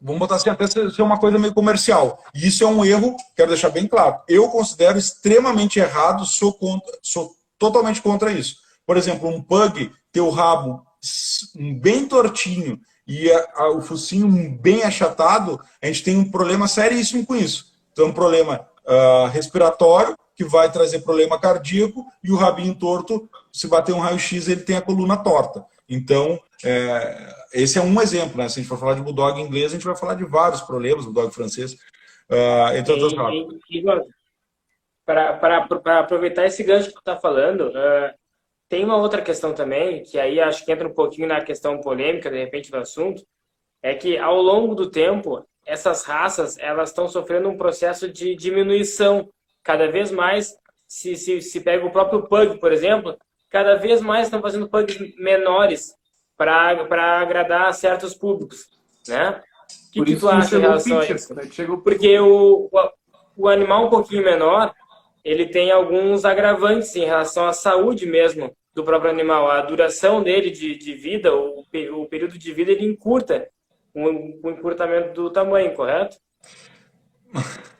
[0.01, 2.25] vamos botar assim, até ser uma coisa meio comercial.
[2.35, 4.23] E isso é um erro, quero deixar bem claro.
[4.27, 8.57] Eu considero extremamente errado, sou, contra, sou totalmente contra isso.
[8.87, 10.83] Por exemplo, um pug ter o rabo
[11.79, 17.27] bem tortinho e a, a, o focinho bem achatado, a gente tem um problema seríssimo
[17.27, 17.67] com isso.
[17.93, 23.67] Então, um problema uh, respiratório, que vai trazer problema cardíaco, e o rabinho torto, se
[23.67, 25.67] bater um raio-x, ele tem a coluna torta.
[25.89, 28.49] Então, é, esse é um exemplo, né?
[28.49, 31.05] Se a gente for falar de bulldog inglês, a gente vai falar de vários problemas,
[31.05, 31.73] bulldog francês,
[32.31, 34.07] uh, entre outras coisas.
[35.05, 38.15] Para aproveitar esse gancho que tu está falando, uh,
[38.69, 42.31] tem uma outra questão também, que aí acho que entra um pouquinho na questão polêmica,
[42.31, 43.27] de repente, do assunto,
[43.83, 49.29] é que ao longo do tempo, essas raças elas estão sofrendo um processo de diminuição.
[49.69, 50.57] Cada vez mais,
[50.87, 53.19] se, se, se pega o próprio pug, por exemplo,
[53.51, 55.93] cada vez mais estão fazendo pugs menores.
[56.39, 58.65] para agradar certos públicos,
[59.07, 59.43] né?
[59.91, 61.35] O que, que tu acha em relação pitcher, a isso?
[61.35, 61.43] Né?
[61.85, 62.91] Porque o, o,
[63.37, 64.75] o animal um pouquinho menor,
[65.23, 69.51] ele tem alguns agravantes em relação à saúde mesmo do próprio animal.
[69.51, 71.63] A duração dele de, de vida, o,
[71.93, 73.47] o período de vida, ele encurta
[73.93, 76.17] o, o encurtamento do tamanho, correto?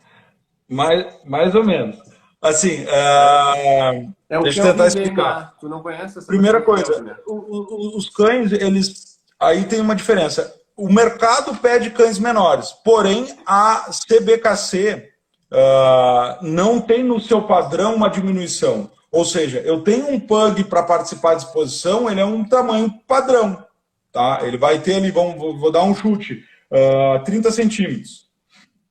[0.69, 1.97] Mais, mais ou menos.
[2.41, 5.55] Assim, uh, é deixa eu tentar explicar.
[5.61, 7.17] Tu não conhece essa Primeira coisa, né?
[7.27, 9.19] os cães, eles.
[9.41, 10.55] Aí tem uma diferença.
[10.77, 15.09] O mercado pede cães menores, porém a CBKC
[15.53, 18.89] uh, ah, não tem no seu padrão uma diminuição.
[19.11, 23.65] Ou seja, eu tenho um pug para participar da exposição, ele é um tamanho padrão.
[24.13, 24.41] Tá?
[24.43, 28.29] Ele vai ter ali, vamos, vou dar um chute, uh, ah, 30 centímetros.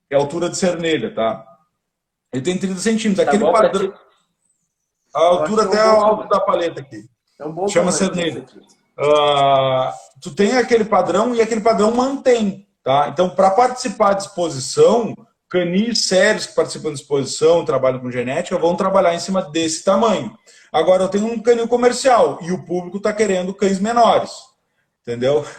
[0.10, 1.47] É a altura de cernelha, tá?
[2.34, 3.26] Ele tem 30 centímetros.
[3.26, 3.94] Tá Aquele padrão.
[5.14, 7.06] A altura até a altura da paleta aqui.
[7.40, 8.46] É um bom Chama cernelha.
[9.00, 12.68] Uh, tu tem aquele padrão e aquele padrão mantém.
[12.84, 13.10] Tá?
[13.10, 15.14] Então, para participar de exposição,
[15.50, 20.36] canis sérios que participam de exposição, trabalham com genética, vão trabalhar em cima desse tamanho.
[20.72, 24.32] Agora, eu tenho um canil comercial e o público está querendo cães menores.
[25.02, 25.46] Entendeu?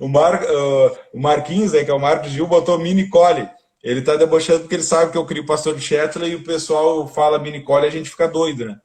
[0.00, 3.48] O, Mar, uh, o Marquinhos, que é o Marcos Gil, botou mini collie.
[3.84, 7.06] Ele está debochando porque ele sabe que eu crio pastor de Shetland e o pessoal
[7.06, 8.80] fala mini collie e a gente fica doido, né?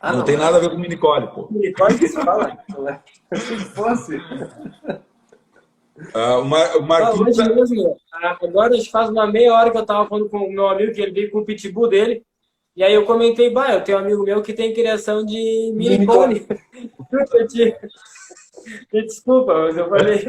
[0.00, 1.46] Ah, não, não, tem nada a ver com mini collie, pô.
[1.48, 2.58] Mini collie que se fala.
[3.34, 4.20] Se fosse.
[6.12, 7.36] Ah, o, Mar, o Marquinhos.
[7.36, 10.92] Não, mesmo, agora faz uma meia hora que eu estava falando com o meu amigo
[10.92, 12.24] que ele veio com o pitbull dele.
[12.74, 16.04] E aí eu comentei, bah, eu tenho um amigo meu que tem criação de mini
[16.04, 16.44] pony.
[18.92, 20.26] Me desculpa, mas eu falei.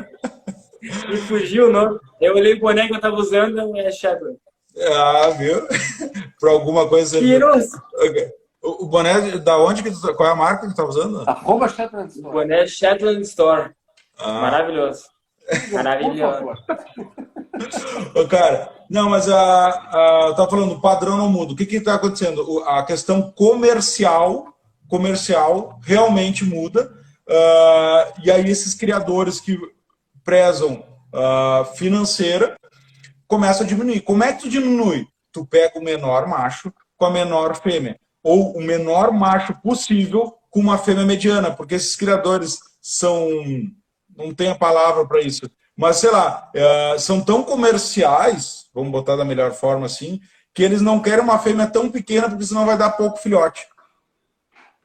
[0.82, 2.00] Me fugiu o nome.
[2.20, 4.40] Eu olhei o boné que eu tava usando, é Shadowland.
[4.78, 5.68] Ah, viu?
[6.40, 7.20] Por alguma coisa.
[7.20, 7.82] Piroso.
[8.62, 11.24] O boné, da onde que tu, qual é a marca que tu tá usando?
[11.28, 12.28] Arroba Shetland Store.
[12.28, 13.72] O boné Shetland Store.
[14.18, 14.42] Ah.
[14.42, 15.04] Maravilhoso.
[15.72, 16.46] Maravilhoso.
[18.16, 21.54] Ô, cara, não, mas a, a tá falando, o padrão não muda.
[21.54, 22.64] O que que está acontecendo?
[22.66, 24.54] A questão comercial,
[24.88, 26.92] comercial realmente muda.
[27.28, 29.58] Uh, e aí esses criadores que
[30.30, 32.56] prezam uh, financeira
[33.28, 34.02] começam a diminuir.
[34.02, 35.08] Como é que tu diminui?
[35.32, 38.00] Tu pega o menor macho com a menor fêmea.
[38.22, 43.28] Ou o menor macho possível com uma fêmea mediana, porque esses criadores são
[44.16, 45.50] não tem a palavra para isso.
[45.76, 50.20] Mas, sei lá, é, são tão comerciais, vamos botar da melhor forma assim,
[50.54, 53.66] que eles não querem uma fêmea tão pequena, porque senão vai dar pouco filhote.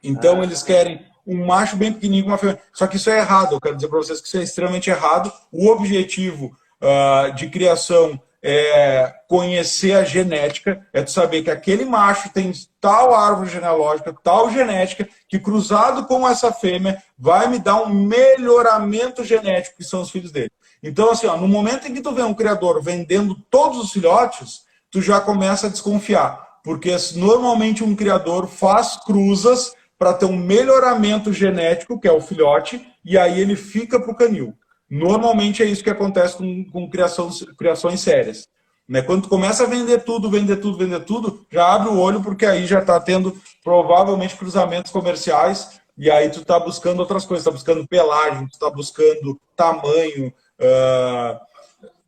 [0.02, 0.44] Então, ah.
[0.44, 2.60] eles querem um macho bem pequenininho com uma fêmea.
[2.72, 5.32] Só que isso é errado, eu quero dizer para vocês que isso é extremamente errado.
[5.50, 12.28] O objetivo uh, de criação é conhecer a genética, é tu saber que aquele macho
[12.28, 17.88] tem tal árvore genealógica, tal genética, que cruzado com essa fêmea vai me dar um
[17.88, 20.50] melhoramento genético, que são os filhos dele.
[20.82, 24.64] Então, assim, ó, no momento em que tu vê um criador vendendo todos os filhotes,
[24.90, 26.44] tu já começa a desconfiar.
[26.62, 29.72] Porque normalmente um criador faz cruzas
[30.04, 34.14] para ter um melhoramento genético, que é o filhote, e aí ele fica para o
[34.14, 34.52] canil.
[34.90, 38.46] Normalmente é isso que acontece com, com criações sérias.
[38.86, 39.00] Né?
[39.00, 42.44] Quando tu começa a vender tudo, vender tudo, vender tudo, já abre o olho, porque
[42.44, 43.34] aí já está tendo
[43.64, 49.40] provavelmente cruzamentos comerciais, e aí tu está buscando outras coisas, está buscando pelagem, está buscando
[49.56, 51.40] tamanho, uh,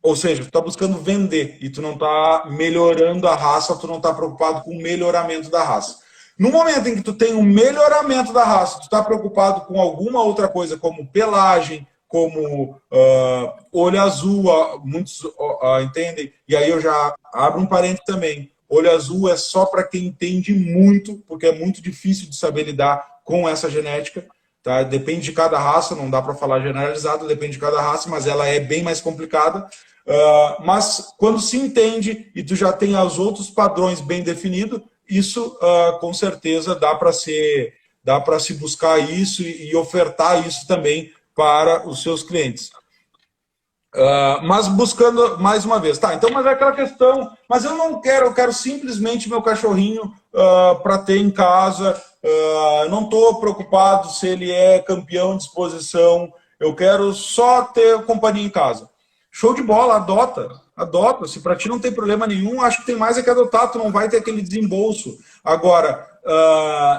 [0.03, 3.97] ou seja, tu está buscando vender, e tu não está melhorando a raça, tu não
[3.97, 6.05] está preocupado com o melhoramento da raça.
[6.37, 10.21] No momento em que tu tem um melhoramento da raça, tu está preocupado com alguma
[10.21, 16.79] outra coisa, como pelagem, como uh, olho azul, uh, muitos uh, entendem, e aí eu
[16.79, 18.51] já abro um parênteses também.
[18.69, 23.05] Olho azul é só para quem entende muito, porque é muito difícil de saber lidar
[23.23, 24.25] com essa genética.
[24.61, 24.83] Tá?
[24.83, 28.45] Depende de cada raça, não dá para falar generalizado, depende de cada raça, mas ela
[28.45, 29.69] é bem mais complicada.
[30.59, 35.99] Mas quando se entende e tu já tem os outros padrões bem definidos, isso uh,
[35.99, 41.85] com certeza dá para ser dá para se buscar isso e, ofertar isso também para
[41.85, 42.71] os seus clientes.
[43.93, 46.13] Uh, mas buscando mais uma vez, tá?
[46.13, 50.81] Então, mas é aquela questão, mas eu não quero, eu quero simplesmente meu cachorrinho uh,
[50.81, 52.01] para ter em casa.
[52.23, 56.31] Uh, não estou preocupado se ele é campeão de exposição.
[56.57, 58.89] Eu quero só ter companhia em casa.
[59.29, 61.27] Show de bola, adota, adota.
[61.27, 63.71] Se para ti não tem problema nenhum, acho que tem mais é que adotar.
[63.71, 65.17] Tu não vai ter aquele desembolso.
[65.43, 66.07] Agora,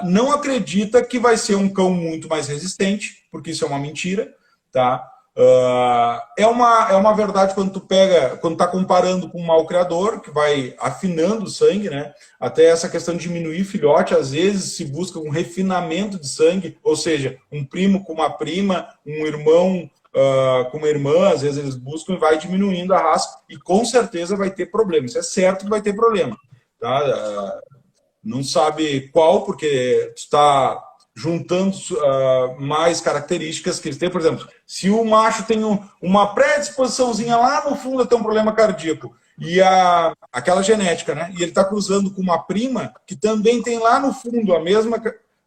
[0.05, 4.33] não acredita que vai ser um cão muito mais resistente porque isso é uma mentira,
[4.71, 5.07] tá?
[5.37, 9.65] Uh, é, uma, é uma verdade quando tu pega, quando está comparando com um mal
[9.65, 12.13] criador, que vai afinando o sangue, né?
[12.39, 16.95] Até essa questão de diminuir filhote, às vezes se busca um refinamento de sangue, ou
[16.95, 21.75] seja, um primo com uma prima, um irmão uh, com uma irmã, às vezes eles
[21.75, 25.05] buscam e vai diminuindo a raça, e com certeza vai ter problema.
[25.05, 26.37] Isso é certo que vai ter problema.
[26.79, 27.03] Tá?
[27.03, 27.79] Uh,
[28.23, 30.81] não sabe qual, porque está
[31.15, 34.09] juntando uh, mais características que eles têm.
[34.09, 38.23] Por exemplo, se o macho tem um, uma predisposiçãozinha lá no fundo a ter um
[38.23, 41.31] problema cardíaco, e a, aquela genética, né?
[41.31, 45.01] E ele está cruzando com uma prima que também tem lá no fundo a mesma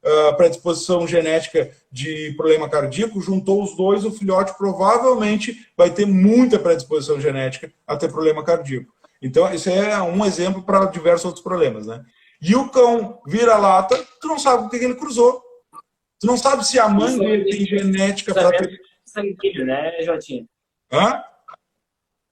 [0.04, 6.58] uh, predisposição genética de problema cardíaco, juntou os dois, o filhote provavelmente vai ter muita
[6.58, 8.92] predisposição genética a ter problema cardíaco.
[9.20, 12.04] Então, isso é um exemplo para diversos outros problemas, né?
[12.40, 15.40] E o cão vira lata, tu não sabe o que ele cruzou.
[16.20, 18.80] Tu não sabe se a mãe dele tem genética para ter.
[19.04, 20.46] Sanguíneo, né, Jotinho?
[20.90, 21.22] Hã?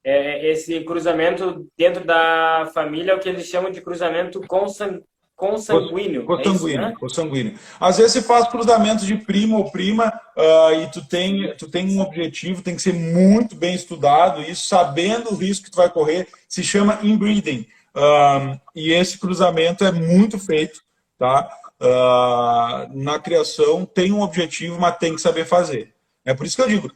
[0.02, 5.04] É, esse cruzamento dentro da família é o que eles chamam de cruzamento consanguíneo.
[5.40, 6.24] Consanguíneo.
[6.24, 6.94] Consanguíneo, é né?
[7.00, 7.54] consanguíneo.
[7.80, 11.96] Às vezes você faz cruzamento de primo ou prima uh, e tu tem, tu tem
[11.96, 15.90] um objetivo, tem que ser muito bem estudado, isso sabendo o risco que tu vai
[15.90, 17.66] correr, se chama inbreeding.
[17.96, 20.80] Uh, e esse cruzamento é muito feito,
[21.18, 21.50] tá?
[21.80, 25.92] uh, na criação tem um objetivo, mas tem que saber fazer.
[26.24, 26.92] É por isso que eu digo,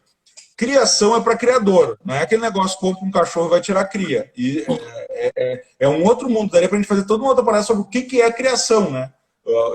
[0.57, 4.31] criação é para criador, não é aquele negócio compra um cachorro e vai tirar cria.
[4.37, 4.65] E
[5.15, 7.75] é, é, é um outro mundo, daria para a gente fazer toda uma outra palestra
[7.75, 9.12] sobre o que, que é criação, né?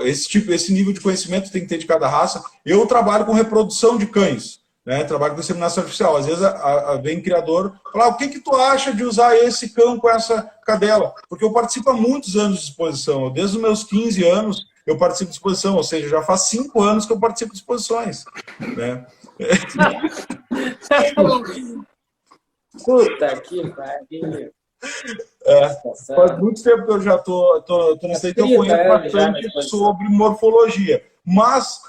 [0.02, 2.44] Esse tipo, esse nível de conhecimento tem que ter de cada raça.
[2.64, 5.04] Eu trabalho com reprodução de cães, né?
[5.04, 6.16] Trabalho com inseminação artificial.
[6.16, 9.72] Às vezes a, a, vem criador falar, o que que tu acha de usar esse
[9.72, 11.14] cão com essa cadela?
[11.28, 15.30] Porque eu participo há muitos anos de exposição, desde os meus 15 anos eu participo
[15.30, 18.24] de exposição, ou seja, já faz cinco anos que eu participo de exposições.
[18.76, 19.06] Né?
[22.84, 24.52] Puta que pariu.
[25.44, 25.68] É,
[26.14, 30.08] faz muito tempo que eu já tô, tô, tô nesse então eu conheço bastante sobre
[30.08, 31.04] morfologia.
[31.24, 31.80] Mas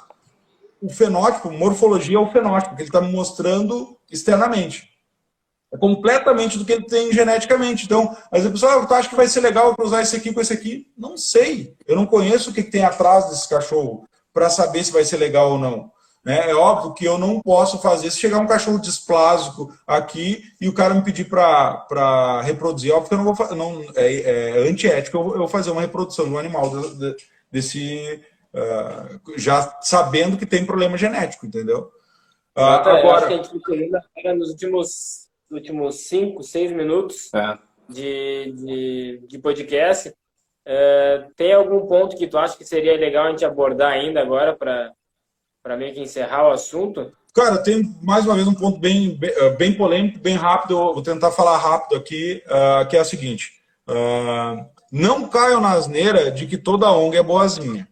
[0.81, 4.89] o fenótipo, morfologia é o fenótipo, que ele está me mostrando externamente.
[5.71, 7.85] É completamente do que ele tem geneticamente.
[7.85, 10.33] Então, às vezes a pessoa, ah, tu acha que vai ser legal cruzar esse aqui
[10.33, 10.91] com esse aqui?
[10.97, 11.75] Não sei.
[11.87, 15.51] Eu não conheço o que tem atrás desse cachorro para saber se vai ser legal
[15.51, 15.91] ou não.
[16.23, 16.51] Né?
[16.51, 20.73] É óbvio que eu não posso fazer se chegar um cachorro displásico aqui e o
[20.73, 22.91] cara me pedir para reproduzir.
[22.91, 26.25] É óbvio que eu não vou não É, é antiético eu, eu fazer uma reprodução
[26.25, 26.71] de um animal
[27.51, 28.21] desse.
[28.53, 31.89] Uh, já sabendo que tem problema genético, entendeu?
[32.55, 37.57] Uh, agora, acho que a gente nos últimos últimos cinco, seis minutos é.
[37.89, 40.13] de, de, de, podcast.
[40.65, 44.55] É, tem algum ponto que tu acha que seria legal a gente abordar ainda agora
[44.55, 44.91] para
[45.77, 47.11] meio que encerrar o assunto?
[47.33, 49.17] Cara, tem mais uma vez um ponto bem,
[49.57, 50.75] bem, polêmico, bem rápido.
[50.75, 53.53] Vou tentar falar rápido aqui, uh, que é o seguinte:
[53.87, 57.87] uh, não caiam na asneira de que toda ONG é boazinha.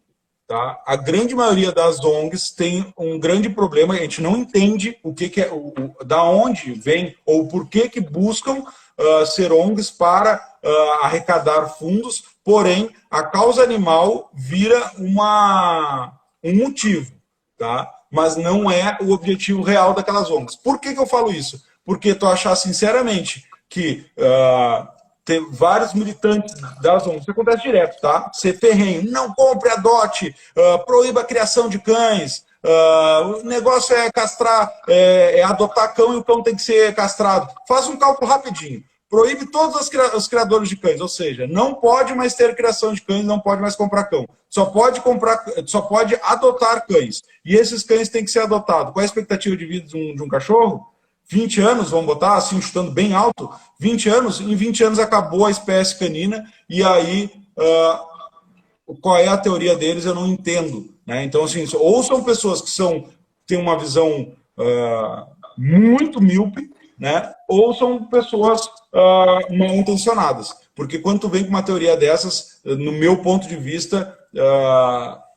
[0.49, 0.81] Tá?
[0.83, 5.29] A grande maioria das ONGs tem um grande problema, a gente não entende o que,
[5.29, 9.91] que é, o, o, da onde vem ou por que, que buscam uh, ser ONGs
[9.91, 17.11] para uh, arrecadar fundos, porém a causa animal vira uma, um motivo,
[17.59, 17.99] tá?
[18.11, 20.55] mas não é o objetivo real daquelas ONGs.
[20.55, 21.61] Por que, que eu falo isso?
[21.85, 24.87] Porque tu achar sinceramente que uh,
[25.23, 28.31] tem vários militantes das ONGs, isso acontece direto, tá?
[28.33, 34.11] Ser ferrenho, não compre, adote, uh, proíba a criação de cães, uh, o negócio é
[34.11, 37.53] castrar, é, é, adotar cão e o cão tem que ser castrado.
[37.67, 38.83] Faz um cálculo rapidinho.
[39.09, 39.75] Proíbe todos
[40.13, 43.59] os criadores de cães, ou seja, não pode mais ter criação de cães, não pode
[43.59, 44.27] mais comprar cão.
[44.47, 47.23] Só pode comprar, só pode adotar cães.
[47.43, 48.93] E esses cães têm que ser adotados.
[48.93, 50.85] Qual é a expectativa de vida de um, de um cachorro?
[51.27, 53.49] 20 anos, vamos botar assim, chutando bem alto,
[53.79, 59.37] 20 anos, em 20 anos acabou a espécie canina, e aí uh, qual é a
[59.37, 60.91] teoria deles, eu não entendo.
[61.05, 61.23] Né?
[61.23, 63.05] Então, assim, ou são pessoas que são,
[63.45, 67.31] têm uma visão uh, muito míope, né?
[67.47, 70.55] ou são pessoas uh, mal intencionadas.
[70.75, 74.17] Porque quando tu vem com uma teoria dessas, no meu ponto de vista,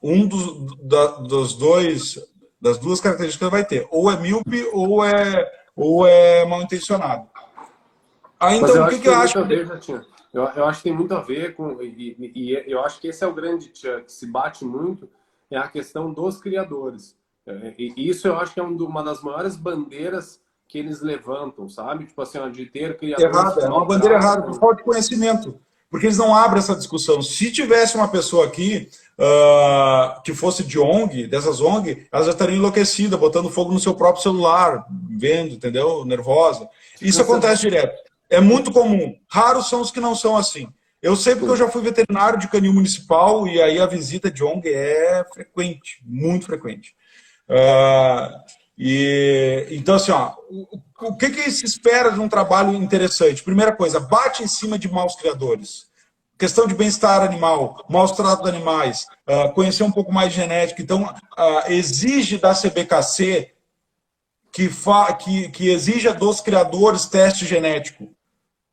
[0.03, 2.19] um dos, da, dos dois,
[2.61, 7.29] das duas características vai ter, ou é míope ou é ou é mal intencionado.
[8.39, 9.45] Ah, então o que, que, eu acho?
[9.45, 9.69] Ver,
[10.33, 11.81] eu, eu, acho que tem muito a ver com.
[11.81, 15.09] E, e, e, eu acho que esse é o grande que se bate muito,
[15.51, 17.17] é a questão dos criadores.
[17.47, 20.41] É, e isso eu acho que é uma das maiores bandeiras
[20.73, 22.07] que eles levantam, sabe?
[22.07, 23.37] Tipo assim, de ter criadores.
[23.37, 25.61] Errado, é uma bandeira errada, por falta de conhecimento.
[25.91, 27.21] Porque eles não abrem essa discussão.
[27.21, 32.57] Se tivesse uma pessoa aqui uh, que fosse de ONG, dessas ONG, elas já estariam
[32.57, 36.07] enlouquecidas, botando fogo no seu próprio celular, vendo, entendeu?
[36.07, 36.67] Nervosa.
[37.03, 37.95] Isso acontece direto.
[38.31, 39.15] É muito comum.
[39.29, 40.67] Raros são os que não são assim.
[41.03, 44.43] Eu sei porque eu já fui veterinário de canil municipal e aí a visita de
[44.43, 46.95] ONG é frequente, muito frequente.
[47.47, 53.43] Uh, e, então, assim, ó, o, o que, que se espera de um trabalho interessante?
[53.43, 55.87] Primeira coisa, bate em cima de maus criadores.
[56.39, 60.83] Questão de bem-estar animal, maus tratos de animais, uh, conhecer um pouco mais de genética.
[60.83, 63.53] Então, uh, exige da CBKC
[64.53, 68.13] que, fa, que, que exija dos criadores teste genético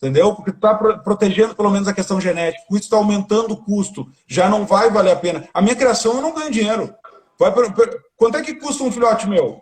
[0.01, 0.33] entendeu?
[0.33, 2.63] Porque está protegendo pelo menos a questão genética.
[2.71, 4.09] Isso está aumentando o custo.
[4.25, 5.47] Já não vai valer a pena.
[5.53, 6.95] A minha criação eu não ganho dinheiro.
[7.37, 7.85] Vai pra, pra,
[8.15, 9.61] quanto é que custa um filhote meu?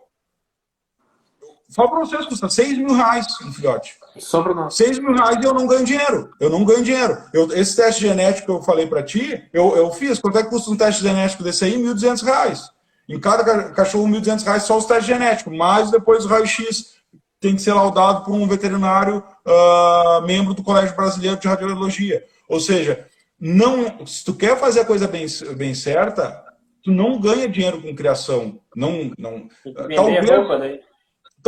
[1.69, 3.95] Só para vocês custa 6 mil reais um filhote.
[4.17, 4.75] Só para nós.
[4.75, 6.31] 6 mil reais e eu não ganho dinheiro.
[6.39, 7.17] Eu não ganho dinheiro.
[7.33, 10.19] Eu, esse teste genético que eu falei para ti, eu, eu fiz.
[10.19, 11.77] Quanto é que custa um teste genético desse aí?
[11.77, 12.71] 1.200 reais.
[13.09, 16.97] Em cada cachorro, 1.200 reais só os testes genéticos, mais depois o raio-x
[17.39, 22.23] tem que ser laudado por um veterinário uh, membro do Colégio Brasileiro de Radiologia.
[22.49, 23.05] Ou seja,
[23.39, 26.43] não, se tu quer fazer a coisa bem, bem certa,
[26.83, 28.59] tu não ganha dinheiro com criação.
[28.75, 29.47] Não, não.
[29.95, 30.79] Talvez, roupa, né?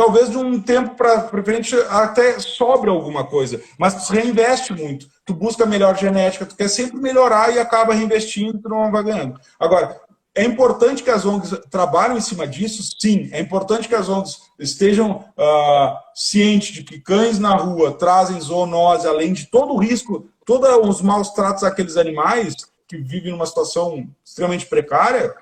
[0.00, 5.06] Talvez de um tempo para frente até sobre alguma coisa, mas tu reinveste muito.
[5.26, 9.38] Tu busca melhor genética, tu quer sempre melhorar e acaba reinvestindo, tu não vai ganhando.
[9.58, 10.00] Agora,
[10.34, 13.28] é importante que as ONGs trabalhem em cima disso, sim.
[13.30, 19.06] É importante que as ONGs estejam uh, cientes de que cães na rua trazem zoonose,
[19.06, 22.56] além de todo o risco, todos os maus tratos àqueles animais
[22.88, 25.34] que vivem numa situação extremamente precária.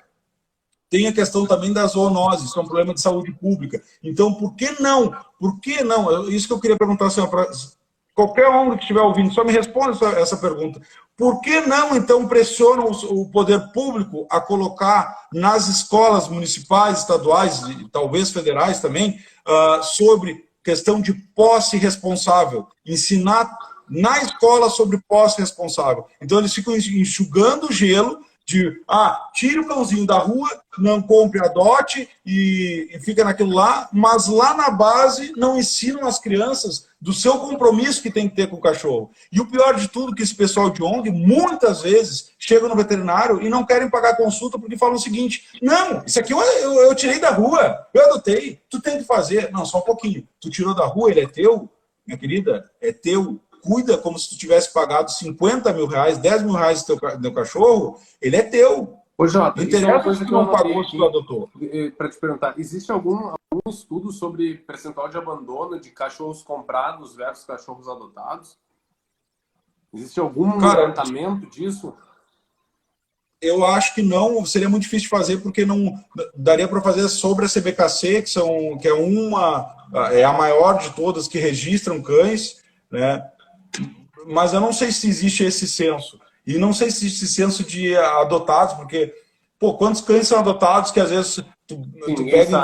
[0.89, 3.81] Tem a questão também da zoonose, isso é um problema de saúde pública.
[4.03, 5.15] Então, por que não?
[5.39, 6.27] Por que não?
[6.29, 7.47] Isso que eu queria perguntar assim, para
[8.15, 10.81] qualquer ONG que estiver ouvindo, só me responda essa, essa pergunta.
[11.15, 17.87] Por que não, então, pressionam o poder público a colocar nas escolas municipais, estaduais e
[17.89, 22.67] talvez federais também, uh, sobre questão de posse responsável?
[22.85, 23.49] Ensinar
[23.89, 26.05] na escola sobre posse responsável.
[26.21, 28.19] Então, eles ficam enxugando o gelo
[28.49, 33.87] de, ah, tire o cãozinho da rua, não compre, adote e, e fica naquilo lá,
[33.93, 38.47] mas lá na base não ensinam as crianças do seu compromisso que tem que ter
[38.47, 39.11] com o cachorro.
[39.31, 43.39] E o pior de tudo, que esse pessoal de ONG, muitas vezes, chegam no veterinário
[43.39, 46.95] e não querem pagar consulta porque falam o seguinte, não, isso aqui eu, eu, eu
[46.95, 49.51] tirei da rua, eu adotei, tu tem que fazer.
[49.51, 50.27] Não, só um pouquinho.
[50.41, 51.69] Tu tirou da rua, ele é teu,
[52.03, 53.39] minha querida, é teu.
[53.61, 57.33] Cuida como se tu tivesse pagado 50 mil reais, 10 mil reais do teu, teu
[57.33, 58.97] cachorro, ele é teu.
[59.17, 61.49] Ô, Jota, isso é uma coisa que não pagou se tu adotou.
[61.97, 67.43] Para te perguntar, existe algum, algum estudo sobre percentual de abandono de cachorros comprados versus
[67.43, 68.57] cachorros adotados?
[69.93, 71.93] Existe algum Cara, levantamento disso?
[73.41, 75.93] Eu acho que não, seria muito difícil de fazer, porque não
[76.35, 79.75] daria para fazer sobre a CBKC, que, são, que é uma
[80.11, 83.29] é a maior de todas que registram cães, né?
[84.27, 86.19] Mas eu não sei se existe esse censo.
[86.45, 89.13] E não sei se existe esse censo de adotados, porque,
[89.59, 91.35] pô, quantos cães são adotados que às vezes
[91.67, 91.81] tu,
[92.15, 92.57] tu pega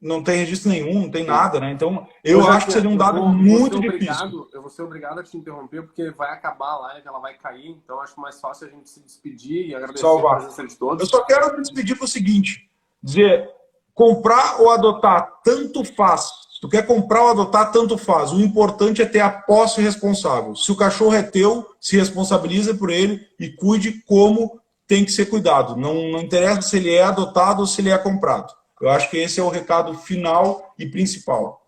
[0.00, 1.72] não tem registro nenhum, não tem nada, né?
[1.72, 4.48] Então, eu, eu acho que seria um dado vou, muito difícil.
[4.52, 7.70] eu vou ser obrigado a te interromper, porque vai acabar a live, ela vai cair,
[7.70, 10.34] então acho mais fácil a gente se despedir e agradecer Salvar.
[10.34, 11.00] a presença de todos.
[11.00, 12.68] Eu só quero me despedir para o seguinte,
[13.02, 13.48] dizer,
[13.94, 16.30] comprar ou adotar, tanto faz.
[16.58, 18.32] Se tu quer comprar ou adotar, tanto faz.
[18.32, 20.56] O importante é ter a posse responsável.
[20.56, 25.26] Se o cachorro é teu, se responsabiliza por ele e cuide como tem que ser
[25.26, 25.76] cuidado.
[25.76, 28.52] Não, não interessa se ele é adotado ou se ele é comprado.
[28.80, 31.64] Eu acho que esse é o recado final e principal.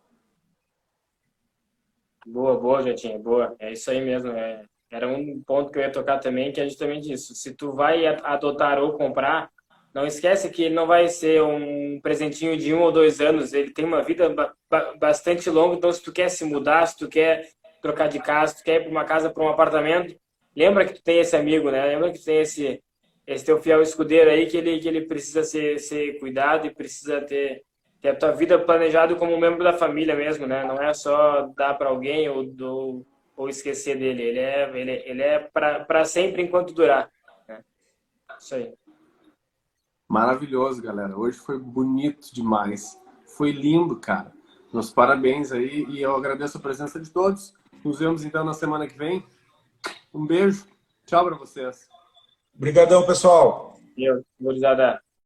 [2.27, 3.55] Boa, boa, Jetinho, boa.
[3.61, 4.33] É isso aí mesmo.
[4.33, 7.33] É, era um ponto que eu ia tocar também, que é justamente isso.
[7.37, 9.53] Se tu vai adotar ou comprar,
[9.93, 13.53] não esquece que ele não vai ser um presentinho de um ou dois anos.
[13.53, 14.55] Ele tem uma vida ba
[14.99, 15.77] bastante longa.
[15.77, 17.49] Então, se tu quer se mudar, se tu quer
[17.83, 20.17] trocar de casa, se tu quer ir para uma casa, para um apartamento,
[20.55, 21.85] lembra que tu tem esse amigo, né?
[21.87, 22.81] Lembra que tu tem esse
[23.27, 27.21] esse teu fiel escudeiro aí que ele, que ele precisa ser, ser cuidado e precisa
[27.21, 27.63] ter,
[28.01, 30.65] ter a tua vida planejada como membro da família mesmo, né?
[30.65, 34.23] Não é só dar para alguém ou, do, ou esquecer dele.
[34.23, 37.09] Ele é, ele, ele é para sempre enquanto durar.
[37.47, 37.63] Né?
[38.37, 38.73] Isso aí.
[40.11, 41.17] Maravilhoso, galera.
[41.17, 43.01] Hoje foi bonito demais.
[43.37, 44.33] Foi lindo, cara.
[44.73, 47.55] Meus parabéns aí e eu agradeço a presença de todos.
[47.85, 49.25] Nos vemos então na semana que vem.
[50.13, 50.67] Um beijo.
[51.07, 51.89] Tchau para vocês.
[52.53, 53.79] Obrigadão, pessoal.
[53.97, 55.01] Eu, gurizada.